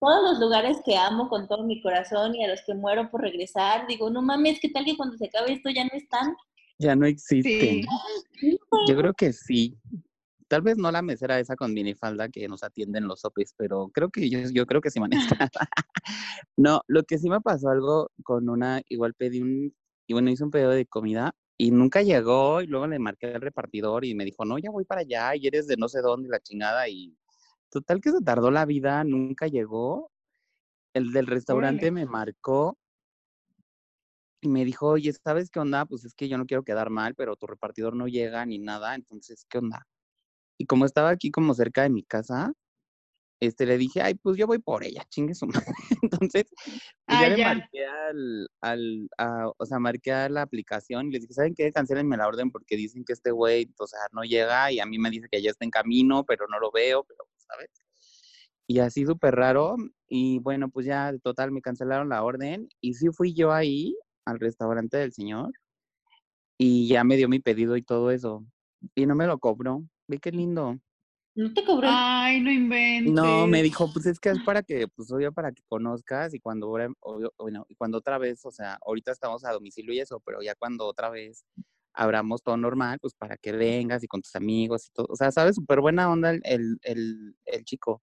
todos 0.00 0.30
los 0.30 0.38
lugares 0.38 0.76
que 0.84 0.96
amo 0.96 1.28
con 1.28 1.48
todo 1.48 1.64
mi 1.64 1.82
corazón 1.82 2.34
y 2.34 2.44
a 2.44 2.48
los 2.48 2.60
que 2.66 2.74
muero 2.74 3.10
por 3.10 3.22
regresar. 3.22 3.86
Digo, 3.86 4.10
no 4.10 4.22
mames, 4.22 4.60
¿qué 4.60 4.68
tal 4.68 4.84
que 4.84 4.96
cuando 4.96 5.16
se 5.16 5.26
acabe 5.26 5.52
esto 5.54 5.70
ya 5.70 5.84
no 5.84 5.90
están? 5.94 6.36
ya 6.78 6.94
no 6.94 7.06
existen. 7.06 7.84
Sí. 8.38 8.58
Yo 8.88 8.96
creo 8.96 9.14
que 9.14 9.32
sí. 9.32 9.76
Tal 10.54 10.62
vez 10.62 10.78
no 10.78 10.92
la 10.92 11.02
mesera 11.02 11.40
esa 11.40 11.56
con 11.56 11.74
minifalda 11.74 12.28
que 12.28 12.46
nos 12.46 12.62
atiende 12.62 13.00
en 13.00 13.08
los 13.08 13.22
sopes, 13.22 13.54
pero 13.56 13.88
creo 13.92 14.08
que 14.10 14.30
yo, 14.30 14.38
yo 14.52 14.66
creo 14.66 14.80
que 14.80 14.88
sí 14.88 15.00
maneja. 15.00 15.18
no, 16.56 16.82
lo 16.86 17.02
que 17.02 17.18
sí 17.18 17.28
me 17.28 17.40
pasó 17.40 17.70
algo 17.70 18.12
con 18.22 18.48
una, 18.48 18.80
igual 18.88 19.14
pedí 19.14 19.42
un, 19.42 19.74
y 20.06 20.12
bueno, 20.12 20.30
hice 20.30 20.44
un 20.44 20.52
pedido 20.52 20.70
de 20.70 20.86
comida 20.86 21.34
y 21.58 21.72
nunca 21.72 22.02
llegó 22.02 22.62
y 22.62 22.68
luego 22.68 22.86
le 22.86 23.00
marqué 23.00 23.34
al 23.34 23.40
repartidor 23.40 24.04
y 24.04 24.14
me 24.14 24.24
dijo, 24.24 24.44
no, 24.44 24.56
ya 24.58 24.70
voy 24.70 24.84
para 24.84 25.00
allá 25.00 25.34
y 25.34 25.44
eres 25.48 25.66
de 25.66 25.76
no 25.76 25.88
sé 25.88 26.02
dónde, 26.02 26.28
la 26.28 26.38
chingada 26.38 26.88
y 26.88 27.18
total 27.68 28.00
que 28.00 28.12
se 28.12 28.20
tardó 28.20 28.52
la 28.52 28.64
vida, 28.64 29.02
nunca 29.02 29.48
llegó. 29.48 30.12
El 30.92 31.10
del 31.12 31.26
restaurante 31.26 31.90
me 31.90 32.06
marcó 32.06 32.78
y 34.40 34.48
me 34.48 34.64
dijo, 34.64 34.86
oye, 34.86 35.12
¿sabes 35.14 35.50
qué 35.50 35.58
onda? 35.58 35.84
Pues 35.84 36.04
es 36.04 36.14
que 36.14 36.28
yo 36.28 36.38
no 36.38 36.46
quiero 36.46 36.62
quedar 36.62 36.90
mal, 36.90 37.16
pero 37.16 37.34
tu 37.34 37.48
repartidor 37.48 37.96
no 37.96 38.06
llega 38.06 38.46
ni 38.46 38.60
nada, 38.60 38.94
entonces, 38.94 39.44
¿qué 39.48 39.58
onda? 39.58 39.84
Y 40.58 40.66
como 40.66 40.84
estaba 40.86 41.10
aquí 41.10 41.30
como 41.30 41.54
cerca 41.54 41.82
de 41.82 41.90
mi 41.90 42.02
casa, 42.04 42.52
este, 43.40 43.66
le 43.66 43.78
dije, 43.78 44.00
ay, 44.02 44.14
pues 44.14 44.36
yo 44.36 44.46
voy 44.46 44.58
por 44.58 44.84
ella, 44.84 45.04
chingue 45.10 45.34
su 45.34 45.46
madre. 45.68 45.74
Entonces, 46.02 46.44
pues 47.06 47.18
Ah, 47.18 47.22
ya 47.22 47.28
le 47.36 47.44
marqué 47.44 47.86
al, 47.86 48.48
al, 48.60 49.08
a- 49.18 49.50
o 49.56 49.66
sea, 49.66 49.78
marqué 49.78 50.12
a 50.12 50.28
la 50.28 50.42
aplicación 50.42 51.08
y 51.08 51.12
les 51.12 51.22
dije, 51.22 51.34
¿saben 51.34 51.54
qué? 51.54 51.72
Cancelenme 51.72 52.16
la 52.16 52.28
orden 52.28 52.50
porque 52.50 52.76
dicen 52.76 53.04
que 53.04 53.12
este 53.12 53.30
güey, 53.32 53.72
o 53.78 53.86
sea, 53.86 54.00
no 54.12 54.22
llega 54.22 54.72
y 54.72 54.80
a 54.80 54.86
mí 54.86 54.98
me 54.98 55.10
dice 55.10 55.28
que 55.30 55.42
ya 55.42 55.50
está 55.50 55.64
en 55.64 55.70
camino, 55.70 56.24
pero 56.24 56.46
no 56.48 56.58
lo 56.60 56.70
veo, 56.72 57.04
pero, 57.04 57.28
¿sabes? 57.36 57.70
Y 58.66 58.78
así 58.78 59.04
súper 59.04 59.34
raro. 59.34 59.76
Y 60.08 60.38
bueno, 60.38 60.70
pues 60.70 60.86
ya, 60.86 61.12
total, 61.22 61.52
me 61.52 61.60
cancelaron 61.62 62.08
la 62.08 62.22
orden 62.24 62.68
y 62.80 62.94
sí 62.94 63.08
fui 63.12 63.34
yo 63.34 63.52
ahí 63.52 63.96
al 64.24 64.40
restaurante 64.40 64.96
del 64.96 65.12
señor 65.12 65.52
y 66.58 66.88
ya 66.88 67.04
me 67.04 67.16
dio 67.16 67.28
mi 67.28 67.40
pedido 67.40 67.76
y 67.76 67.82
todo 67.82 68.10
eso. 68.10 68.44
Y 68.94 69.06
no 69.06 69.14
me 69.14 69.26
lo 69.26 69.38
cobró. 69.38 69.84
Ve 70.06 70.18
qué 70.18 70.30
lindo. 70.30 70.78
No 71.36 71.52
te 71.52 71.64
cobró. 71.64 71.88
Ay, 71.90 72.40
no 72.40 72.50
inventes. 72.50 73.12
No, 73.12 73.46
me 73.46 73.62
dijo, 73.62 73.92
pues 73.92 74.06
es 74.06 74.20
que 74.20 74.30
es 74.30 74.38
para 74.48 74.62
que, 74.62 74.86
pues 74.88 75.10
obvio 75.10 75.32
para 75.32 75.52
que 75.52 75.62
conozcas 75.68 76.32
y 76.34 76.40
cuando, 76.40 76.70
obvio, 76.70 77.32
bueno, 77.38 77.66
y 77.68 77.74
cuando 77.74 77.98
otra 77.98 78.18
vez, 78.18 78.44
o 78.44 78.52
sea, 78.52 78.78
ahorita 78.86 79.10
estamos 79.10 79.44
a 79.44 79.52
domicilio 79.52 79.92
y 79.92 80.00
eso, 80.00 80.20
pero 80.24 80.42
ya 80.42 80.54
cuando 80.54 80.86
otra 80.86 81.10
vez 81.10 81.44
abramos 81.92 82.42
todo 82.42 82.56
normal, 82.56 82.98
pues 83.00 83.14
para 83.14 83.36
que 83.36 83.52
vengas 83.52 84.02
y 84.02 84.08
con 84.08 84.20
tus 84.20 84.34
amigos 84.36 84.86
y 84.86 84.92
todo. 84.92 85.06
O 85.10 85.16
sea, 85.16 85.30
sabes, 85.32 85.56
súper 85.56 85.80
buena 85.80 86.10
onda 86.10 86.30
el, 86.30 86.40
el, 86.44 86.78
el, 86.82 87.36
el 87.46 87.64
chico. 87.64 88.02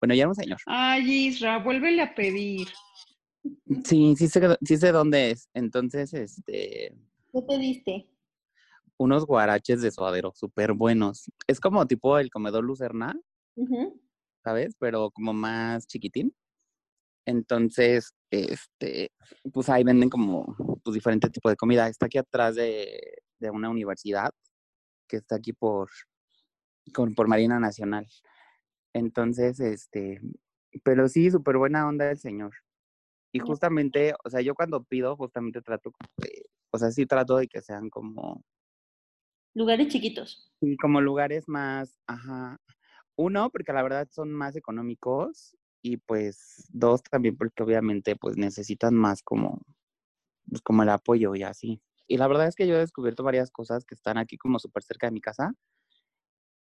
Bueno, 0.00 0.14
ya 0.14 0.22
era 0.22 0.28
un 0.28 0.34
señor. 0.34 0.58
Ay, 0.66 1.26
Isra, 1.26 1.58
vuélvele 1.58 2.02
a 2.02 2.14
pedir. 2.14 2.68
Sí, 3.84 4.14
sí 4.16 4.28
sé, 4.28 4.40
sí 4.62 4.76
sé 4.76 4.92
dónde 4.92 5.32
es. 5.32 5.48
Entonces, 5.54 6.14
este, 6.14 6.94
¿Qué 7.32 7.42
pediste? 7.42 8.08
Unos 8.98 9.24
guaraches 9.26 9.80
de 9.80 9.90
suadero, 9.90 10.32
súper 10.34 10.72
buenos. 10.72 11.30
Es 11.46 11.60
como 11.60 11.86
tipo 11.86 12.18
el 12.18 12.30
comedor 12.30 12.64
Lucerna. 12.64 13.18
¿sabes? 14.44 14.74
Pero 14.78 15.10
como 15.10 15.32
más 15.32 15.86
chiquitín. 15.86 16.34
Entonces, 17.26 18.14
este, 18.30 19.10
pues 19.52 19.68
ahí 19.68 19.84
venden 19.84 20.08
como 20.08 20.56
pues, 20.82 20.94
diferentes 20.94 21.30
tipos 21.32 21.50
de 21.52 21.56
comida. 21.56 21.86
Está 21.88 22.06
aquí 22.06 22.18
atrás 22.18 22.54
de, 22.54 23.00
de 23.38 23.50
una 23.50 23.68
universidad 23.68 24.32
que 25.08 25.16
está 25.18 25.36
aquí 25.36 25.52
por, 25.52 25.90
con- 26.94 27.14
por 27.14 27.28
Marina 27.28 27.60
Nacional. 27.60 28.06
Entonces, 28.94 29.60
este, 29.60 30.20
pero 30.82 31.08
sí, 31.08 31.30
súper 31.30 31.58
buena 31.58 31.86
onda 31.86 32.10
el 32.10 32.18
señor. 32.18 32.52
Y 33.32 33.40
justamente, 33.40 34.14
o 34.24 34.30
sea, 34.30 34.40
yo 34.40 34.54
cuando 34.54 34.82
pido, 34.84 35.14
justamente 35.16 35.60
trato, 35.60 35.92
o 36.70 36.78
sea, 36.78 36.90
sí 36.90 37.04
trato 37.04 37.36
de 37.36 37.46
que 37.46 37.60
sean 37.60 37.90
como, 37.90 38.42
Lugares 39.54 39.88
chiquitos. 39.88 40.50
sí, 40.60 40.76
como 40.76 41.00
lugares 41.00 41.48
más, 41.48 41.98
ajá. 42.06 42.58
Uno, 43.16 43.50
porque 43.50 43.72
la 43.72 43.82
verdad 43.82 44.08
son 44.10 44.30
más 44.32 44.54
económicos 44.56 45.56
y 45.82 45.96
pues 45.98 46.66
dos, 46.70 47.02
también 47.02 47.36
porque 47.36 47.62
obviamente 47.62 48.16
pues 48.16 48.36
necesitan 48.36 48.94
más 48.94 49.22
como, 49.22 49.62
pues 50.48 50.62
como 50.62 50.82
el 50.82 50.88
apoyo 50.90 51.34
y 51.34 51.42
así. 51.42 51.82
Y 52.06 52.16
la 52.16 52.28
verdad 52.28 52.46
es 52.48 52.54
que 52.54 52.66
yo 52.66 52.76
he 52.76 52.78
descubierto 52.78 53.22
varias 53.22 53.50
cosas 53.50 53.84
que 53.84 53.94
están 53.94 54.18
aquí 54.18 54.36
como 54.38 54.58
súper 54.58 54.82
cerca 54.82 55.08
de 55.08 55.12
mi 55.12 55.20
casa 55.20 55.52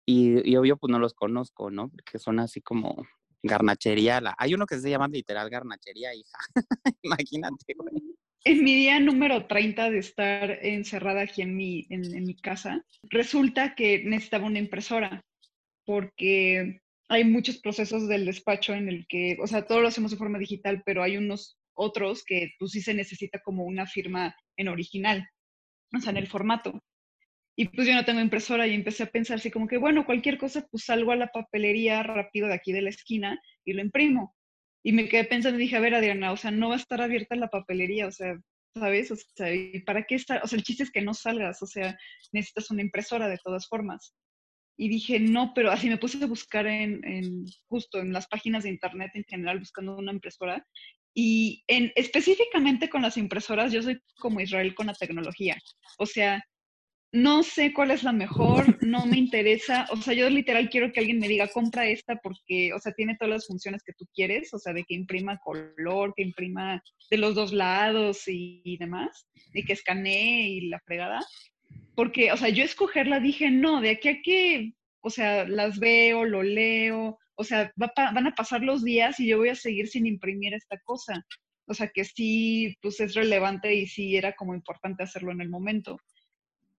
y, 0.07 0.49
y 0.49 0.57
obvio 0.57 0.77
pues 0.77 0.91
no 0.91 0.99
los 0.99 1.15
conozco, 1.15 1.71
¿no? 1.71 1.89
Porque 1.89 2.19
son 2.19 2.39
así 2.39 2.61
como 2.61 3.07
garnachería. 3.43 4.21
La... 4.21 4.35
Hay 4.39 4.55
uno 4.55 4.67
que 4.67 4.79
se 4.79 4.91
llama 4.91 5.09
literal 5.09 5.49
garnachería, 5.51 6.15
hija. 6.15 6.39
Imagínate, 7.03 7.75
güey. 7.77 8.17
En 8.47 8.63
mi 8.63 8.75
día 8.75 9.01
número 9.01 9.47
30 9.47 9.91
de 9.91 9.99
estar 9.99 10.51
encerrada 10.61 11.23
aquí 11.23 11.41
en 11.41 11.57
mi, 11.57 11.87
en, 11.89 12.25
mi 12.27 12.37
casa, 12.37 12.85
resulta 13.05 13.75
que 13.75 14.05
necesitaba 14.05 14.45
una 14.45 14.59
impresora 14.59 15.25
porque 15.87 16.83
hay 17.09 17.25
muchos 17.25 17.59
procesos 17.59 18.07
del 18.07 18.27
despacho 18.27 18.75
en 18.75 18.91
el 18.91 19.07
que, 19.09 19.39
o 19.41 19.47
sea, 19.47 19.67
todo 19.67 19.81
lo 19.81 19.89
hacemos 19.89 20.11
de 20.11 20.19
forma 20.19 20.39
digital, 20.39 20.83
pero 20.85 21.03
hay 21.03 21.17
unos 21.17 21.59
otros 21.73 22.23
que 22.23 22.51
pues 22.59 22.73
sí 22.73 22.83
se 22.83 22.93
necesita 22.93 23.39
como 23.39 23.65
una 23.65 23.87
firma 23.87 24.37
en 24.59 24.69
original, 24.69 25.27
o 25.97 26.01
sea, 26.01 26.11
en 26.11 26.19
el 26.19 26.27
formato. 26.27 26.83
Y 27.57 27.69
pues 27.69 27.89
yo 27.89 27.95
no 27.95 28.05
tengo 28.05 28.21
impresora 28.21 28.67
y 28.67 28.75
empecé 28.75 29.05
a 29.05 29.11
pensar 29.11 29.37
así 29.37 29.51
como 29.51 29.69
que, 29.69 29.79
bueno, 29.79 30.05
cualquier 30.05 30.37
cosa, 30.37 30.67
pues 30.71 30.85
salgo 30.85 31.13
a 31.13 31.17
la 31.17 31.29
papelería 31.29 32.03
rápido 32.03 32.49
de 32.49 32.55
aquí 32.55 32.73
de 32.73 32.83
la 32.83 32.91
esquina 32.91 33.41
y 33.65 33.73
lo 33.73 33.81
imprimo. 33.81 34.35
Y 34.85 34.93
me 34.93 35.09
quedé 35.09 35.25
pensando 35.25 35.59
y 35.59 35.63
dije, 35.63 35.77
a 35.77 35.81
ver, 35.81 35.95
Adriana, 35.95 36.33
o 36.33 36.37
sea, 36.37 36.51
no 36.51 36.69
va 36.69 36.75
a 36.75 36.79
estar 36.79 37.01
abierta 37.01 37.35
la 37.37 37.49
papelería, 37.49 38.07
o 38.07 38.13
sea, 38.13 38.39
¿sabes? 38.75 39.11
O 39.11 39.17
sea, 39.17 39.53
¿y 39.55 39.81
para 39.81 40.05
qué 40.05 40.17
estar? 40.17 40.43
O 40.45 40.47
sea, 40.47 40.59
el 40.59 40.63
chiste 40.63 40.83
es 40.83 40.91
que 40.91 41.01
no 41.01 41.15
salgas, 41.15 41.63
o 41.63 41.67
sea, 41.67 41.97
necesitas 42.33 42.71
una 42.71 42.83
impresora 42.83 43.29
de 43.29 43.39
todas 43.43 43.67
formas. 43.67 44.15
Y 44.77 44.89
dije, 44.89 45.21
no, 45.21 45.53
pero 45.55 45.71
así 45.71 45.89
me 45.89 45.99
puse 45.99 46.23
a 46.23 46.27
buscar 46.27 46.67
en, 46.67 47.05
en 47.05 47.45
justo 47.69 48.01
en 48.01 48.13
las 48.13 48.27
páginas 48.27 48.65
de 48.65 48.71
internet 48.71 49.13
en 49.15 49.25
general 49.25 49.59
buscando 49.59 49.97
una 49.97 50.13
impresora. 50.13 50.67
Y 51.15 51.63
en, 51.69 51.93
específicamente 51.95 52.91
con 52.91 53.03
las 53.03 53.17
impresoras, 53.17 53.73
yo 53.73 53.83
soy 53.83 54.01
como 54.19 54.41
Israel 54.41 54.75
con 54.75 54.89
la 54.89 54.95
tecnología. 54.95 55.57
O 55.99 56.07
sea, 56.07 56.45
no 57.15 57.45
sé 57.45 57.73
cuál 57.73 57.93
es 57.93 58.03
la 58.03 58.13
mejor, 58.13 58.77
no 58.85 59.07
me 59.07 59.17
interesa, 59.17 59.87
o 59.93 59.97
sea, 59.97 60.15
yo 60.15 60.29
literal 60.29 60.69
quiero 60.69 60.93
que 60.93 60.99
alguien 60.99 61.21
me 61.21 61.29
diga, 61.29 61.47
compra 61.47 61.87
esta 61.87 62.17
porque, 62.17 62.73
o 62.73 62.81
sea, 62.81 62.93
tiene 62.93 63.17
todas 63.17 63.31
las 63.35 63.47
funciones 63.47 63.85
que 63.85 63.93
tú 63.93 64.05
quieres, 64.13 64.53
o 64.53 64.59
sea, 64.59 64.73
de 64.73 64.83
que 64.83 64.95
imprima 64.95 65.39
color, 65.39 66.13
que 66.17 66.25
imprima 66.25 66.83
de 67.09 67.19
los 67.19 67.37
dos 67.37 67.53
lados 67.53 68.25
y, 68.27 68.77
demás, 68.81 69.29
y 69.53 69.65
que 69.65 69.75
escanee 69.75 70.49
y 70.49 70.69
la 70.69 70.81
fregada. 70.81 71.21
Porque, 71.95 72.33
o 72.33 72.37
sea, 72.37 72.49
yo 72.49 72.65
escogerla 72.65 73.21
dije, 73.21 73.49
no, 73.49 73.81
de 73.81 73.91
aquí 73.91 74.09
a 74.09 74.21
que, 74.21 74.73
o 75.01 75.09
sea, 75.09 75.47
las 75.47 75.79
veo, 75.79 76.25
lo 76.25 76.43
leo, 76.43 77.17
o 77.37 77.45
sea, 77.45 77.73
va 77.81 77.93
van 77.97 78.27
a 78.27 78.35
pasar 78.35 78.63
los 78.63 78.83
días 78.83 79.21
y 79.21 79.29
yo 79.29 79.39
voy 79.39 79.51
a 79.51 79.55
seguir 79.55 79.87
sin 79.87 80.07
imprimir 80.07 80.53
esta 80.53 80.81
cosa. 80.85 81.25
O 81.67 81.75
sea, 81.75 81.89
que 81.95 82.05
sí, 82.05 82.75
pues 82.83 82.99
es 82.99 83.15
relevante 83.15 83.73
y 83.73 83.87
sí 83.87 84.17
era 84.17 84.35
como 84.35 84.53
importante 84.53 85.05
hacerlo 85.05 85.31
en 85.31 85.41
el 85.41 85.49
momento. 85.49 85.97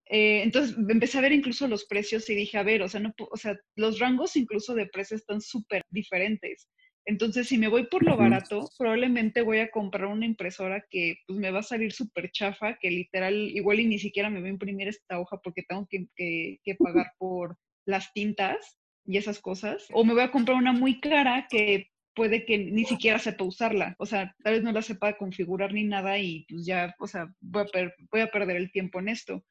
Eh, 0.08 0.42
entonces 0.42 0.76
empecé 0.76 1.18
a 1.18 1.22
ver 1.22 1.32
incluso 1.32 1.66
los 1.66 1.84
precios 1.84 2.28
y 2.30 2.34
dije, 2.34 2.58
a 2.58 2.62
ver, 2.62 2.82
o 2.82 2.88
sea, 2.88 3.00
no, 3.00 3.14
o 3.18 3.36
sea, 3.36 3.58
los 3.74 3.98
rangos 3.98 4.36
incluso 4.36 4.74
de 4.74 4.86
precios 4.86 5.20
están 5.20 5.40
súper 5.40 5.82
diferentes. 5.90 6.68
Entonces, 7.08 7.46
si 7.46 7.56
me 7.56 7.68
voy 7.68 7.86
por 7.86 8.04
lo 8.04 8.16
barato, 8.16 8.68
probablemente 8.76 9.42
voy 9.42 9.60
a 9.60 9.70
comprar 9.70 10.06
una 10.06 10.26
impresora 10.26 10.84
que 10.90 11.18
pues, 11.26 11.38
me 11.38 11.52
va 11.52 11.60
a 11.60 11.62
salir 11.62 11.92
súper 11.92 12.32
chafa, 12.32 12.78
que 12.80 12.90
literal, 12.90 13.34
igual 13.34 13.78
y 13.78 13.86
ni 13.86 14.00
siquiera 14.00 14.28
me 14.28 14.40
va 14.40 14.48
a 14.48 14.50
imprimir 14.50 14.88
esta 14.88 15.20
hoja 15.20 15.38
porque 15.42 15.62
tengo 15.62 15.86
que, 15.88 16.06
que, 16.16 16.58
que 16.64 16.74
pagar 16.74 17.12
por 17.18 17.56
las 17.86 18.12
tintas 18.12 18.76
y 19.04 19.18
esas 19.18 19.38
cosas. 19.38 19.86
O 19.92 20.04
me 20.04 20.14
voy 20.14 20.22
a 20.22 20.32
comprar 20.32 20.56
una 20.56 20.72
muy 20.72 21.00
cara 21.00 21.46
que 21.48 21.90
puede 22.16 22.44
que 22.44 22.58
ni 22.58 22.84
siquiera 22.84 23.20
sepa 23.20 23.44
usarla. 23.44 23.94
O 23.98 24.06
sea, 24.06 24.34
tal 24.42 24.54
vez 24.54 24.64
no 24.64 24.72
la 24.72 24.82
sepa 24.82 25.16
configurar 25.16 25.72
ni 25.72 25.84
nada 25.84 26.18
y 26.18 26.44
pues 26.48 26.66
ya, 26.66 26.92
o 26.98 27.06
sea, 27.06 27.32
voy 27.40 27.62
a, 27.62 27.92
voy 28.10 28.20
a 28.20 28.30
perder 28.32 28.56
el 28.56 28.72
tiempo 28.72 28.98
en 28.98 29.10
esto. 29.10 29.44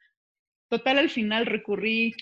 Total, 0.75 0.97
al 0.97 1.09
final 1.09 1.45
recurrí 1.45 2.13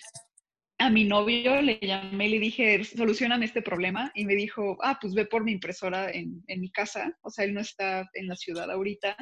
a 0.77 0.91
mi 0.91 1.05
novio, 1.05 1.59
le 1.63 1.79
llamé 1.81 2.27
y 2.27 2.29
le 2.29 2.39
dije, 2.39 2.83
solucioname 2.83 3.45
este 3.45 3.63
problema. 3.63 4.11
Y 4.13 4.25
me 4.25 4.35
dijo, 4.35 4.77
ah, 4.83 4.99
pues 5.01 5.15
ve 5.15 5.25
por 5.25 5.43
mi 5.43 5.53
impresora 5.53 6.11
en, 6.11 6.43
en 6.45 6.61
mi 6.61 6.69
casa. 6.69 7.17
O 7.23 7.31
sea, 7.31 7.45
él 7.45 7.55
no 7.55 7.61
está 7.61 8.07
en 8.13 8.27
la 8.27 8.35
ciudad 8.35 8.69
ahorita. 8.69 9.17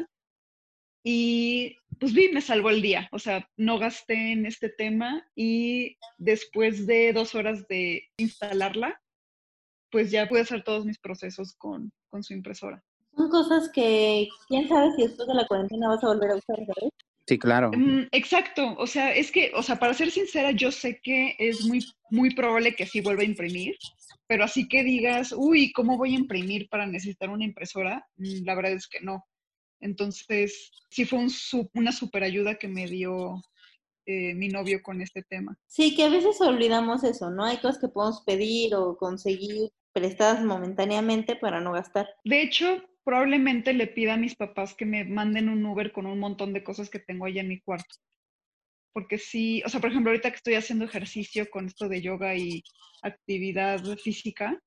Y 1.05 1.77
pues 1.97 2.11
vi, 2.11 2.27
me 2.27 2.41
salvó 2.41 2.71
el 2.71 2.81
día. 2.81 3.07
O 3.13 3.19
sea, 3.19 3.47
no 3.55 3.79
gasté 3.79 4.33
en 4.33 4.45
este 4.45 4.67
tema 4.67 5.25
y 5.33 5.95
después 6.17 6.85
de 6.85 7.13
dos 7.13 7.33
horas 7.33 7.65
de 7.69 8.03
instalarla, 8.17 9.01
pues 9.91 10.11
ya 10.11 10.27
pude 10.27 10.41
hacer 10.41 10.61
todos 10.65 10.83
mis 10.83 10.99
procesos 10.99 11.55
con, 11.57 11.93
con 12.09 12.21
su 12.21 12.33
impresora. 12.33 12.83
Son 13.15 13.29
cosas 13.29 13.71
que, 13.73 14.27
quién 14.49 14.67
sabe 14.67 14.91
si 14.97 15.03
después 15.03 15.25
de 15.25 15.35
la 15.35 15.47
cuarentena 15.47 15.87
vas 15.87 16.03
a 16.03 16.07
volver 16.07 16.31
a 16.31 16.35
usar, 16.35 16.57
¿sabes? 16.57 16.91
Sí, 17.31 17.39
claro. 17.39 17.71
Mm, 17.71 18.09
exacto, 18.11 18.75
o 18.77 18.85
sea, 18.85 19.15
es 19.15 19.31
que, 19.31 19.53
o 19.55 19.63
sea, 19.63 19.77
para 19.79 19.93
ser 19.93 20.11
sincera, 20.11 20.51
yo 20.51 20.69
sé 20.69 20.99
que 21.01 21.33
es 21.39 21.63
muy, 21.63 21.79
muy 22.09 22.35
probable 22.35 22.75
que 22.75 22.85
sí 22.85 22.99
vuelva 22.99 23.21
a 23.21 23.25
imprimir, 23.25 23.77
pero 24.27 24.43
así 24.43 24.67
que 24.67 24.83
digas, 24.83 25.33
uy, 25.37 25.71
¿cómo 25.71 25.97
voy 25.97 26.13
a 26.13 26.17
imprimir 26.19 26.67
para 26.67 26.85
necesitar 26.85 27.29
una 27.29 27.45
impresora? 27.45 28.05
Mm, 28.17 28.43
La 28.43 28.53
verdad 28.53 28.73
es 28.73 28.85
que 28.85 28.99
no. 28.99 29.25
Entonces, 29.79 30.73
sí 30.89 31.05
fue 31.05 31.19
un 31.19 31.31
una 31.73 31.93
super 31.93 32.21
ayuda 32.21 32.55
que 32.55 32.67
me 32.67 32.85
dio 32.85 33.41
eh, 34.05 34.33
mi 34.33 34.49
novio 34.49 34.83
con 34.83 35.01
este 35.01 35.23
tema. 35.23 35.57
Sí, 35.67 35.95
que 35.95 36.03
a 36.03 36.09
veces 36.09 36.41
olvidamos 36.41 37.05
eso, 37.05 37.29
¿no? 37.29 37.45
Hay 37.45 37.59
cosas 37.59 37.79
que 37.79 37.87
podemos 37.87 38.23
pedir 38.25 38.75
o 38.75 38.97
conseguir 38.97 39.71
prestadas 39.93 40.43
momentáneamente 40.43 41.37
para 41.37 41.61
no 41.61 41.71
gastar. 41.71 42.09
De 42.25 42.41
hecho, 42.41 42.83
probablemente 43.03 43.73
le 43.73 43.87
pida 43.87 44.13
a 44.13 44.17
mis 44.17 44.35
papás 44.35 44.75
que 44.75 44.85
me 44.85 45.03
manden 45.03 45.49
un 45.49 45.65
Uber 45.65 45.91
con 45.91 46.05
un 46.05 46.19
montón 46.19 46.53
de 46.53 46.63
cosas 46.63 46.89
que 46.89 46.99
tengo 46.99 47.25
allá 47.25 47.41
en 47.41 47.49
mi 47.49 47.59
cuarto. 47.59 47.95
Porque 48.93 49.17
sí, 49.17 49.61
o 49.65 49.69
sea, 49.69 49.79
por 49.79 49.89
ejemplo, 49.89 50.11
ahorita 50.11 50.29
que 50.31 50.35
estoy 50.35 50.55
haciendo 50.55 50.85
ejercicio 50.85 51.49
con 51.49 51.67
esto 51.67 51.87
de 51.87 52.01
yoga 52.01 52.35
y 52.35 52.61
actividad 53.01 53.83
física, 53.97 54.59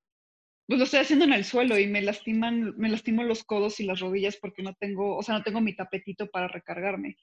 pues 0.66 0.78
lo 0.78 0.84
estoy 0.84 1.00
haciendo 1.00 1.26
en 1.26 1.34
el 1.34 1.44
suelo 1.44 1.78
y 1.78 1.86
me 1.86 2.00
lastiman, 2.00 2.74
me 2.78 2.88
lastimo 2.88 3.22
los 3.22 3.44
codos 3.44 3.80
y 3.80 3.84
las 3.84 4.00
rodillas 4.00 4.38
porque 4.40 4.62
no 4.62 4.74
tengo, 4.74 5.16
o 5.16 5.22
sea, 5.22 5.36
no 5.36 5.44
tengo 5.44 5.60
mi 5.60 5.76
tapetito 5.76 6.26
para 6.28 6.48
recargarme. 6.48 7.16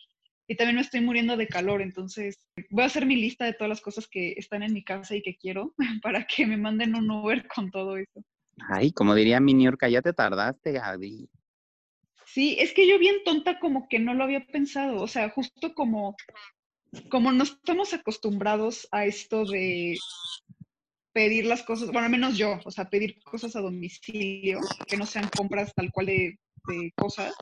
Y 0.48 0.56
también 0.56 0.76
me 0.76 0.82
estoy 0.82 1.02
muriendo 1.02 1.38
de 1.38 1.48
calor, 1.48 1.82
entonces 1.82 2.38
voy 2.70 2.84
a 2.84 2.88
hacer 2.88 3.06
mi 3.06 3.16
lista 3.16 3.46
de 3.46 3.54
todas 3.54 3.70
las 3.70 3.82
cosas 3.82 4.08
que 4.08 4.34
están 4.38 4.64
en 4.64 4.74
mi 4.74 4.84
casa 4.84 5.16
y 5.16 5.22
que 5.22 5.38
quiero 5.38 5.74
para 6.04 6.26
que 6.26 6.46
me 6.46 6.58
manden 6.58 6.96
un 6.96 7.10
Uber 7.10 7.48
con 7.48 7.72
todo 7.72 7.98
eso. 7.98 8.24
Ay, 8.58 8.92
como 8.92 9.16
diría 9.16 9.40
mi 9.40 9.54
New 9.54 9.66
York, 9.66 9.88
ya 9.90 10.02
te 10.02 10.14
tardaste, 10.14 10.72
Gaby. 10.72 11.30
Sí, 12.26 12.56
es 12.60 12.74
que 12.74 12.88
yo 12.88 12.98
bien 12.98 13.18
tonta 13.26 13.60
como 13.60 13.88
que 13.90 14.00
no 14.00 14.14
lo 14.14 14.24
había 14.24 14.46
pensado, 14.46 15.02
o 15.02 15.08
sea, 15.08 15.30
justo 15.30 15.74
como, 15.74 16.16
como 17.10 17.32
no 17.32 17.44
estamos 17.44 17.94
acostumbrados 17.94 18.88
a 18.92 19.06
esto 19.06 19.46
de 19.46 19.98
pedir 21.14 21.46
las 21.46 21.64
cosas, 21.64 21.88
bueno, 21.88 22.06
al 22.06 22.12
menos 22.12 22.38
yo, 22.38 22.60
o 22.64 22.72
sea, 22.72 22.90
pedir 22.90 23.22
cosas 23.24 23.56
a 23.56 23.62
domicilio, 23.62 24.60
que 24.88 24.96
no 24.96 25.06
sean 25.06 25.30
compras 25.36 25.74
tal 25.76 25.92
cual 25.92 26.06
de, 26.06 26.40
de 26.68 26.94
cosas, 26.96 27.34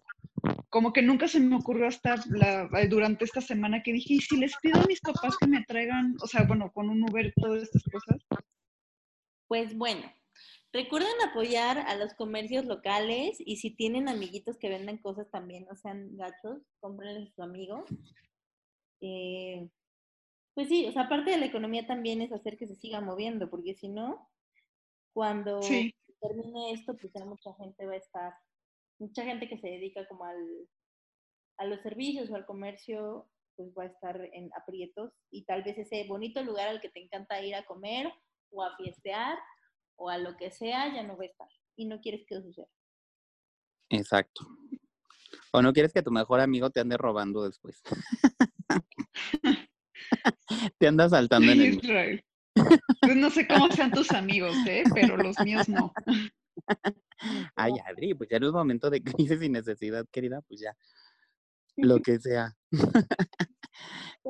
como 0.70 0.94
que 0.94 1.02
nunca 1.02 1.28
se 1.28 1.40
me 1.40 1.56
ocurrió 1.56 1.88
hasta 1.88 2.16
la, 2.30 2.68
durante 2.90 3.26
esta 3.26 3.42
semana 3.42 3.84
que 3.84 3.94
dije, 3.94 4.16
¿y 4.16 4.22
si 4.22 4.38
les 4.38 4.56
pido 4.62 4.80
a 4.80 4.86
mis 4.86 5.02
papás 5.02 5.36
que 5.38 5.48
me 5.48 5.64
traigan, 5.64 6.16
o 6.22 6.28
sea, 6.28 6.44
bueno, 6.44 6.72
con 6.72 6.90
un 6.90 7.04
Uber 7.04 7.34
todas 7.36 7.64
estas 7.64 7.84
cosas? 7.84 8.18
Pues 9.48 9.76
bueno, 9.76 10.12
recuerden 10.72 11.12
apoyar 11.28 11.80
a 11.80 11.96
los 11.96 12.14
comercios 12.14 12.66
locales 12.66 13.38
y 13.40 13.58
si 13.58 13.72
tienen 13.76 14.08
amiguitos 14.08 14.58
que 14.58 14.70
venden 14.70 14.98
cosas 14.98 15.30
también, 15.32 15.66
no 15.66 15.76
sean 15.76 16.16
gachos, 16.16 16.62
cómprenles 16.80 17.32
a 17.32 17.36
su 17.36 17.44
amigo. 17.44 17.86
Eh, 19.02 19.70
pues 20.54 20.68
sí, 20.68 20.88
o 20.88 20.92
sea, 20.92 21.04
aparte 21.04 21.32
de 21.32 21.38
la 21.38 21.46
economía 21.46 21.88
también 21.88 22.22
es 22.22 22.32
hacer 22.32 22.58
que 22.58 22.68
se 22.68 22.76
siga 22.76 23.02
moviendo, 23.02 23.50
porque 23.50 23.76
si 23.76 23.88
no, 23.88 24.30
cuando 25.14 25.62
Sí. 25.62 25.94
termine 26.20 26.74
esto, 26.74 26.98
pues 26.98 27.14
ya 27.14 27.26
mucha 27.26 27.54
gente 27.56 27.86
va 27.86 27.94
a 27.94 27.98
estar, 27.98 28.34
mucha 29.00 29.24
gente 29.24 29.48
que 29.48 29.58
se 29.58 29.68
dedica 29.68 30.06
como 30.08 30.26
al, 30.26 30.68
a 31.58 31.66
los 31.66 31.82
servicios 31.82 32.30
o 32.30 32.36
al 32.36 32.46
comercio, 32.46 33.30
pues 33.56 33.74
va 33.78 33.84
a 33.84 33.88
estar 33.88 34.30
en 34.34 34.50
aprietos 34.56 35.12
y 35.32 35.44
tal 35.46 35.64
vez 35.64 35.78
ese 35.78 36.06
bonito 36.08 36.44
lugar 36.44 36.70
al 36.70 36.82
que 36.82 36.90
te 36.90 37.02
encanta 37.02 37.42
ir 37.42 37.56
a 37.56 37.66
comer 37.66 38.12
o 38.52 38.64
a 38.64 38.76
fiestear 38.78 39.38
o 40.00 40.10
a 40.10 40.18
lo 40.18 40.36
que 40.38 40.50
sea 40.50 40.94
ya 40.94 41.04
no 41.04 41.18
va 41.18 41.24
a 41.24 41.28
estar 41.28 41.48
y 41.76 41.86
no 41.86 42.02
quieres 42.02 42.26
que 42.26 42.36
eso 42.36 42.44
suceda. 42.44 42.68
Exacto. 43.90 44.48
O 45.52 45.62
no 45.62 45.74
quieres 45.74 45.94
que 45.94 46.02
tu 46.02 46.12
mejor 46.12 46.40
amigo 46.40 46.70
te 46.70 46.80
ande 46.80 46.98
robando 46.98 47.44
después. 47.44 47.82
te 50.80 50.88
anda 50.88 51.10
saltando 51.10 51.52
en 51.52 51.62
el... 51.62 51.76
Israel. 51.76 52.24
Pues 53.02 53.16
no 53.16 53.30
sé 53.30 53.48
cómo 53.48 53.72
sean 53.72 53.92
tus 53.92 54.12
amigos, 54.12 54.56
¿eh? 54.68 54.84
pero 54.94 55.18
los 55.18 55.40
míos 55.40 55.70
no. 55.70 55.94
Ay, 57.56 57.74
Adri, 57.86 58.14
pues 58.14 58.30
ya 58.30 58.38
en 58.38 58.46
un 58.46 58.54
momento 58.54 58.90
de 58.90 59.04
crisis 59.04 59.42
y 59.42 59.50
necesidad, 59.50 60.06
querida, 60.12 60.42
pues 60.42 60.62
ya. 60.62 60.76
Lo 61.78 62.00
que 62.00 62.20
sea. 62.20 62.56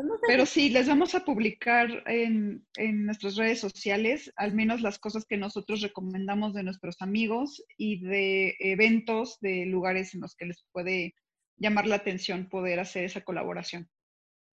Pues 0.08 0.22
Pero 0.28 0.46
sí, 0.46 0.70
les 0.70 0.88
vamos 0.88 1.14
a 1.14 1.26
publicar 1.26 1.90
en, 2.08 2.66
en 2.78 3.06
nuestras 3.06 3.36
redes 3.36 3.60
sociales 3.60 4.32
al 4.38 4.54
menos 4.54 4.82
las 4.82 4.98
cosas 4.98 5.26
que 5.26 5.36
nosotros 5.36 5.82
recomendamos 5.82 6.54
de 6.54 6.64
nuestros 6.64 7.02
amigos 7.02 7.62
y 7.78 8.00
de 8.02 8.56
eventos 8.60 9.40
de 9.42 9.66
lugares 9.66 10.14
en 10.14 10.22
los 10.22 10.36
que 10.36 10.46
les 10.46 10.64
puede 10.72 11.16
llamar 11.58 11.86
la 11.86 11.96
atención 11.96 12.48
poder 12.48 12.80
hacer 12.80 13.04
esa 13.04 13.22
colaboración. 13.26 13.90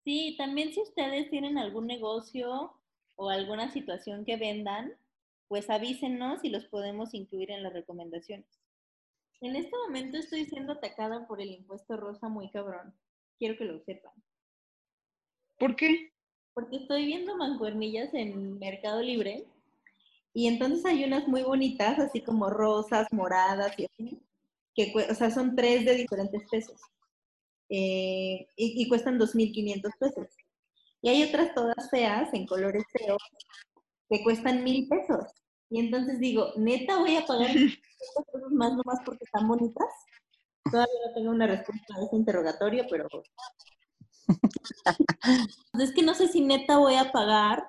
Sí, 0.05 0.35
también 0.37 0.73
si 0.73 0.81
ustedes 0.81 1.31
tienen 1.31 1.59
algún 1.59 1.87
negocio 1.87 2.81
o 3.15 3.31
alguna 3.31 3.71
situación 3.73 4.25
que 4.25 4.37
vendan, 4.37 4.93
pues 5.49 5.71
avísenos 5.71 6.45
y 6.45 6.51
los 6.51 6.65
podemos 6.67 7.15
incluir 7.15 7.53
en 7.53 7.63
las 7.63 7.73
recomendaciones. 7.73 8.49
En 9.41 9.55
este 9.55 9.77
momento 9.87 10.17
estoy 10.17 10.47
siendo 10.47 10.73
atacada 10.73 11.27
por 11.29 11.41
el 11.41 11.51
impuesto 11.51 11.97
rosa 11.97 12.29
muy 12.29 12.51
cabrón. 12.51 12.95
Quiero 13.39 13.57
que 13.57 13.65
lo 13.65 13.79
sepan. 13.81 14.15
¿Por 15.59 15.77
qué? 15.77 16.11
Porque 16.55 16.77
estoy 16.77 17.07
viendo 17.07 17.37
mancuernillas 17.37 18.13
en 18.15 18.59
Mercado 18.59 19.03
Libre 19.03 19.47
y 20.33 20.49
entonces 20.49 20.85
hay 20.85 21.05
unas 21.05 21.27
muy 21.29 21.43
bonitas, 21.43 21.99
así 21.99 22.21
como 22.21 22.51
rosas, 22.51 23.07
moradas 23.11 23.79
y 23.79 23.87
así, 23.87 24.21
que 24.75 24.93
o 25.11 25.15
sea, 25.15 25.31
son 25.31 25.57
tres 25.57 25.85
de 25.85 25.95
diferentes 25.95 26.43
pesos 26.51 26.81
eh, 27.69 28.47
y, 28.57 28.83
y 28.83 28.89
cuestan 28.89 29.19
2.500 29.19 29.93
pesos. 29.99 30.29
Y 31.03 31.09
hay 31.09 31.23
otras 31.23 31.55
todas 31.55 31.91
feas, 31.91 32.33
en 32.35 32.47
colores 32.47 32.85
feos, 32.93 33.23
que 34.09 34.23
cuestan 34.23 34.65
mil 34.65 34.89
pesos. 34.89 35.25
Y 35.71 35.81
entonces 35.81 36.21
digo, 36.21 36.53
neta 36.57 36.99
voy 36.99 37.17
a 37.17 37.27
pagar 37.27 37.47
500 37.53 37.81
pesos 38.33 38.53
más 38.53 38.73
nomás 38.73 39.01
porque 39.05 39.25
están 39.25 39.49
bonitas. 39.49 39.89
Todavía 40.71 41.01
no 41.07 41.15
tengo 41.15 41.31
una 41.31 41.47
respuesta 41.47 41.95
a 41.95 42.05
ese 42.05 42.17
interrogatorio, 42.17 42.87
pero 42.91 43.07
es 45.79 45.93
que 45.93 46.03
no 46.03 46.15
sé 46.15 46.29
si 46.29 46.41
neta 46.41 46.79
voy 46.79 46.95
a 46.95 47.13
pagar 47.13 47.67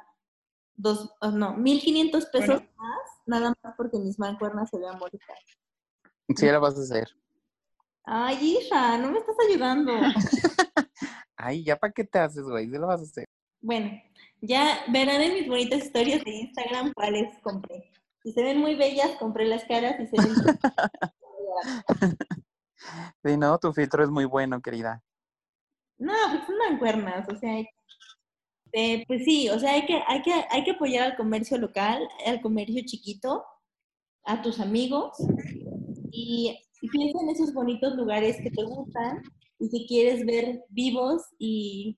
dos, 0.75 1.11
oh, 1.21 1.31
no, 1.31 1.55
1500 1.55 2.25
pesos 2.27 2.47
Bueno. 2.47 2.69
más, 2.77 2.99
nada 3.25 3.53
más 3.63 3.73
porque 3.75 3.97
mis 3.99 4.19
mancuernas 4.19 4.69
se 4.69 4.77
vean 4.77 4.99
bonitas. 4.99 5.37
Sí, 6.35 6.49
lo 6.49 6.59
vas 6.59 6.77
a 6.77 6.81
hacer. 6.81 7.07
Ay, 8.03 8.57
hija, 8.57 8.97
no 8.97 9.11
me 9.11 9.19
estás 9.19 9.35
ayudando. 9.49 9.91
Ay, 11.37 11.63
ya 11.63 11.75
para 11.75 11.93
qué 11.93 12.03
te 12.03 12.19
haces, 12.19 12.43
güey, 12.43 12.69
sí 12.69 12.77
lo 12.77 12.87
vas 12.87 13.01
a 13.01 13.03
hacer. 13.03 13.25
Bueno, 13.61 13.91
ya 14.41 14.83
verán 14.89 15.21
en 15.21 15.33
mis 15.33 15.47
bonitas 15.47 15.83
historias 15.83 16.23
de 16.23 16.31
Instagram 16.31 16.93
cuáles 16.93 17.37
compré. 17.41 17.91
Si 18.23 18.31
se 18.31 18.43
ven 18.43 18.59
muy 18.59 18.75
bellas, 18.75 19.11
compré 19.19 19.45
las 19.45 19.63
caras 19.65 19.95
y 19.99 20.07
se 20.07 20.17
ven... 20.17 20.35
Sí, 23.23 23.35
no, 23.35 23.57
tu 23.57 23.73
filtro 23.73 24.03
es 24.03 24.09
muy 24.09 24.25
bueno, 24.25 24.61
querida. 24.61 25.03
No, 25.97 26.13
pues 26.31 26.45
son 26.45 26.57
mancuernas, 26.57 27.27
o 27.29 27.35
sea, 27.37 27.63
eh, 28.73 29.03
pues 29.07 29.23
sí, 29.23 29.49
o 29.49 29.59
sea, 29.59 29.73
hay 29.73 29.85
que, 29.85 29.99
hay, 30.07 30.21
que, 30.21 30.33
hay 30.49 30.63
que 30.63 30.71
apoyar 30.71 31.03
al 31.11 31.17
comercio 31.17 31.57
local, 31.57 32.07
al 32.25 32.41
comercio 32.41 32.83
chiquito, 32.85 33.43
a 34.25 34.41
tus 34.41 34.59
amigos 34.59 35.17
y, 36.11 36.55
y 36.81 36.89
piensa 36.89 37.19
en 37.21 37.29
esos 37.29 37.53
bonitos 37.53 37.95
lugares 37.95 38.37
que 38.37 38.51
te 38.51 38.63
gustan 38.63 39.21
y 39.59 39.69
que 39.69 39.85
quieres 39.87 40.25
ver 40.25 40.63
vivos 40.69 41.23
y 41.39 41.97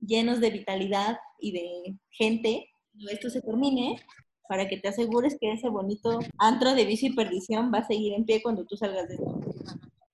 llenos 0.00 0.40
de 0.40 0.50
vitalidad 0.50 1.18
y 1.40 1.52
de 1.52 1.98
gente. 2.10 2.68
Cuando 2.92 3.10
esto 3.10 3.28
se 3.28 3.42
termine, 3.42 3.96
para 4.48 4.68
que 4.68 4.76
te 4.76 4.88
asegures 4.88 5.36
que 5.40 5.52
ese 5.52 5.68
bonito 5.68 6.20
antro 6.38 6.74
de 6.74 6.84
vicio 6.84 7.08
y 7.08 7.14
perdición 7.14 7.72
va 7.72 7.78
a 7.78 7.86
seguir 7.86 8.14
en 8.14 8.24
pie 8.24 8.42
cuando 8.42 8.64
tú 8.64 8.76
salgas 8.76 9.08
de 9.08 9.14
esto. 9.14 9.40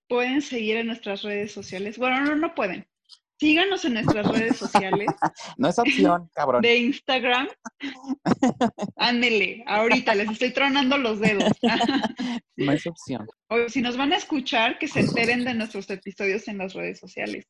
Pueden 0.09 0.41
seguir 0.41 0.77
en 0.77 0.87
nuestras 0.87 1.23
redes 1.23 1.53
sociales. 1.53 1.99
Bueno, 1.99 2.25
no, 2.25 2.37
no 2.37 2.55
pueden. 2.55 2.87
Síganos 3.41 3.87
en 3.87 3.95
nuestras 3.95 4.27
redes 4.27 4.59
sociales 4.59 5.07
No 5.57 5.69
es 5.69 5.79
opción, 5.79 6.29
cabrón. 6.35 6.61
de 6.61 6.77
Instagram. 6.77 7.49
Ándele, 8.97 9.65
ahorita 9.67 10.15
les 10.15 10.31
estoy 10.31 10.53
tronando 10.53 10.99
los 10.99 11.21
dedos. 11.21 11.51
No 12.57 12.73
es 12.73 12.87
opción. 12.87 13.27
O 13.49 13.71
si 13.71 13.81
nos 13.81 13.97
van 13.97 14.13
a 14.13 14.19
escuchar, 14.19 14.79
que 14.79 14.87
se 14.87 15.01
enteren 15.01 15.45
de 15.47 15.55
nuestros 15.55 15.89
episodios 15.89 16.47
en 16.47 16.59
las 16.59 16.75
redes 16.75 16.99
sociales. 16.99 17.47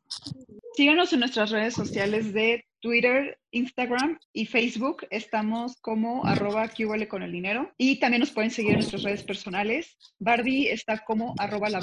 Síganos 0.74 1.12
en 1.12 1.18
nuestras 1.18 1.50
redes 1.50 1.74
sociales 1.74 2.32
de 2.32 2.64
Twitter, 2.80 3.36
Instagram 3.50 4.20
y 4.32 4.46
Facebook. 4.46 5.08
Estamos 5.10 5.76
como 5.80 6.24
arroba 6.24 6.70
huele 6.78 7.08
con 7.08 7.24
el 7.24 7.32
dinero. 7.32 7.72
Y 7.76 7.98
también 7.98 8.20
nos 8.20 8.30
pueden 8.30 8.52
seguir 8.52 8.70
en 8.70 8.78
nuestras 8.78 9.02
redes 9.02 9.24
personales. 9.24 9.96
Barbie 10.20 10.68
está 10.68 11.02
como 11.04 11.34
arroba 11.38 11.68
la 11.70 11.80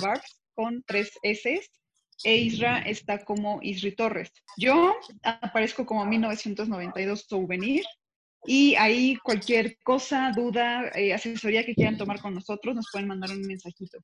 con 0.55 0.83
tres 0.87 1.11
S. 1.21 1.61
E 2.23 2.37
Isra 2.37 2.79
está 2.79 3.23
como 3.23 3.59
Isri 3.61 3.95
Torres. 3.95 4.31
Yo 4.57 4.95
aparezco 5.23 5.85
como 5.85 6.05
1992 6.05 7.25
Souvenir. 7.27 7.83
Y 8.45 8.75
ahí 8.75 9.17
cualquier 9.17 9.77
cosa, 9.83 10.31
duda, 10.33 10.89
eh, 10.95 11.13
asesoría 11.13 11.65
que 11.65 11.75
quieran 11.75 11.97
tomar 11.97 12.21
con 12.21 12.33
nosotros, 12.33 12.75
nos 12.75 12.87
pueden 12.91 13.07
mandar 13.07 13.31
un 13.31 13.41
mensajito. 13.41 13.97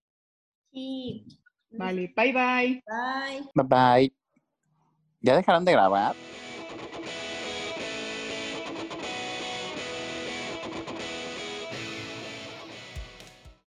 Sí. 0.72 1.26
Vale, 1.72 2.14
bye 2.16 2.34
bye. 2.34 2.84
Bye. 2.86 3.50
Bye 3.54 3.66
bye. 3.68 4.14
¿Ya 5.22 5.38
dejaron 5.38 5.64
de 5.64 5.72
grabar? 5.72 6.16